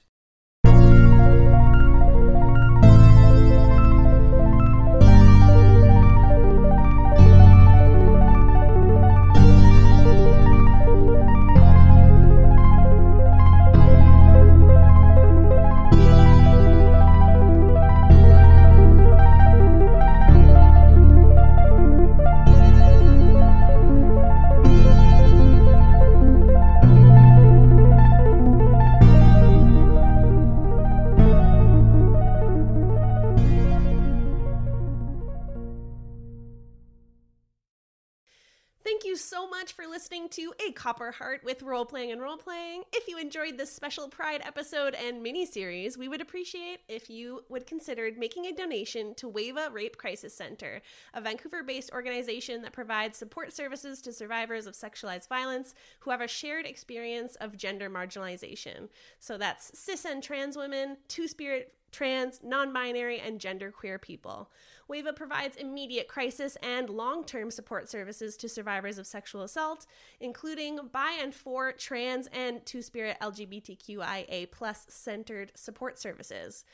[39.66, 42.84] Much for listening to A Copper Heart with Role Playing and Role Playing.
[42.94, 47.44] If you enjoyed this special Pride episode and mini series, we would appreciate if you
[47.50, 50.84] would consider making a donation to WAVAW Rape Crisis Center,
[51.16, 56.22] a Vancouver based organization that provides support services to survivors of sexualized violence who have
[56.22, 58.90] a shared experience of gender marginalization.
[59.18, 64.52] So that's cis and trans women, two spirit trans, non binary, and genderqueer people.
[64.90, 69.88] WAVAW provides immediate crisis and long term support services to survivors of sexual assault,
[70.20, 76.66] including by and for trans and two spirit LGBTQIA plus centered support services.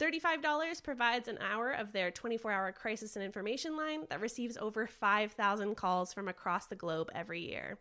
[0.00, 4.86] $35 provides an hour of their 24 hour crisis and information line that receives over
[4.86, 7.78] 5,000 calls from across the globe every year.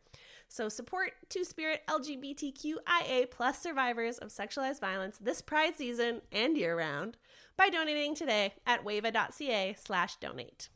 [0.49, 6.75] So support Two Spirit LGBTQIA plus survivors of sexualized violence this Pride season and year
[6.75, 7.17] round
[7.55, 10.69] by donating today at wavaw.ca slash donate.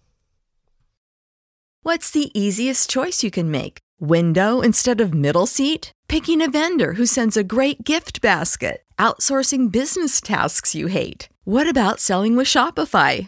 [1.82, 3.80] What's the easiest choice you can make?
[4.00, 5.92] Window instead of middle seat?
[6.08, 8.84] Picking a vendor who sends a great gift basket?
[9.00, 11.30] Outsourcing business tasks you hate?
[11.46, 13.28] What about selling with Shopify?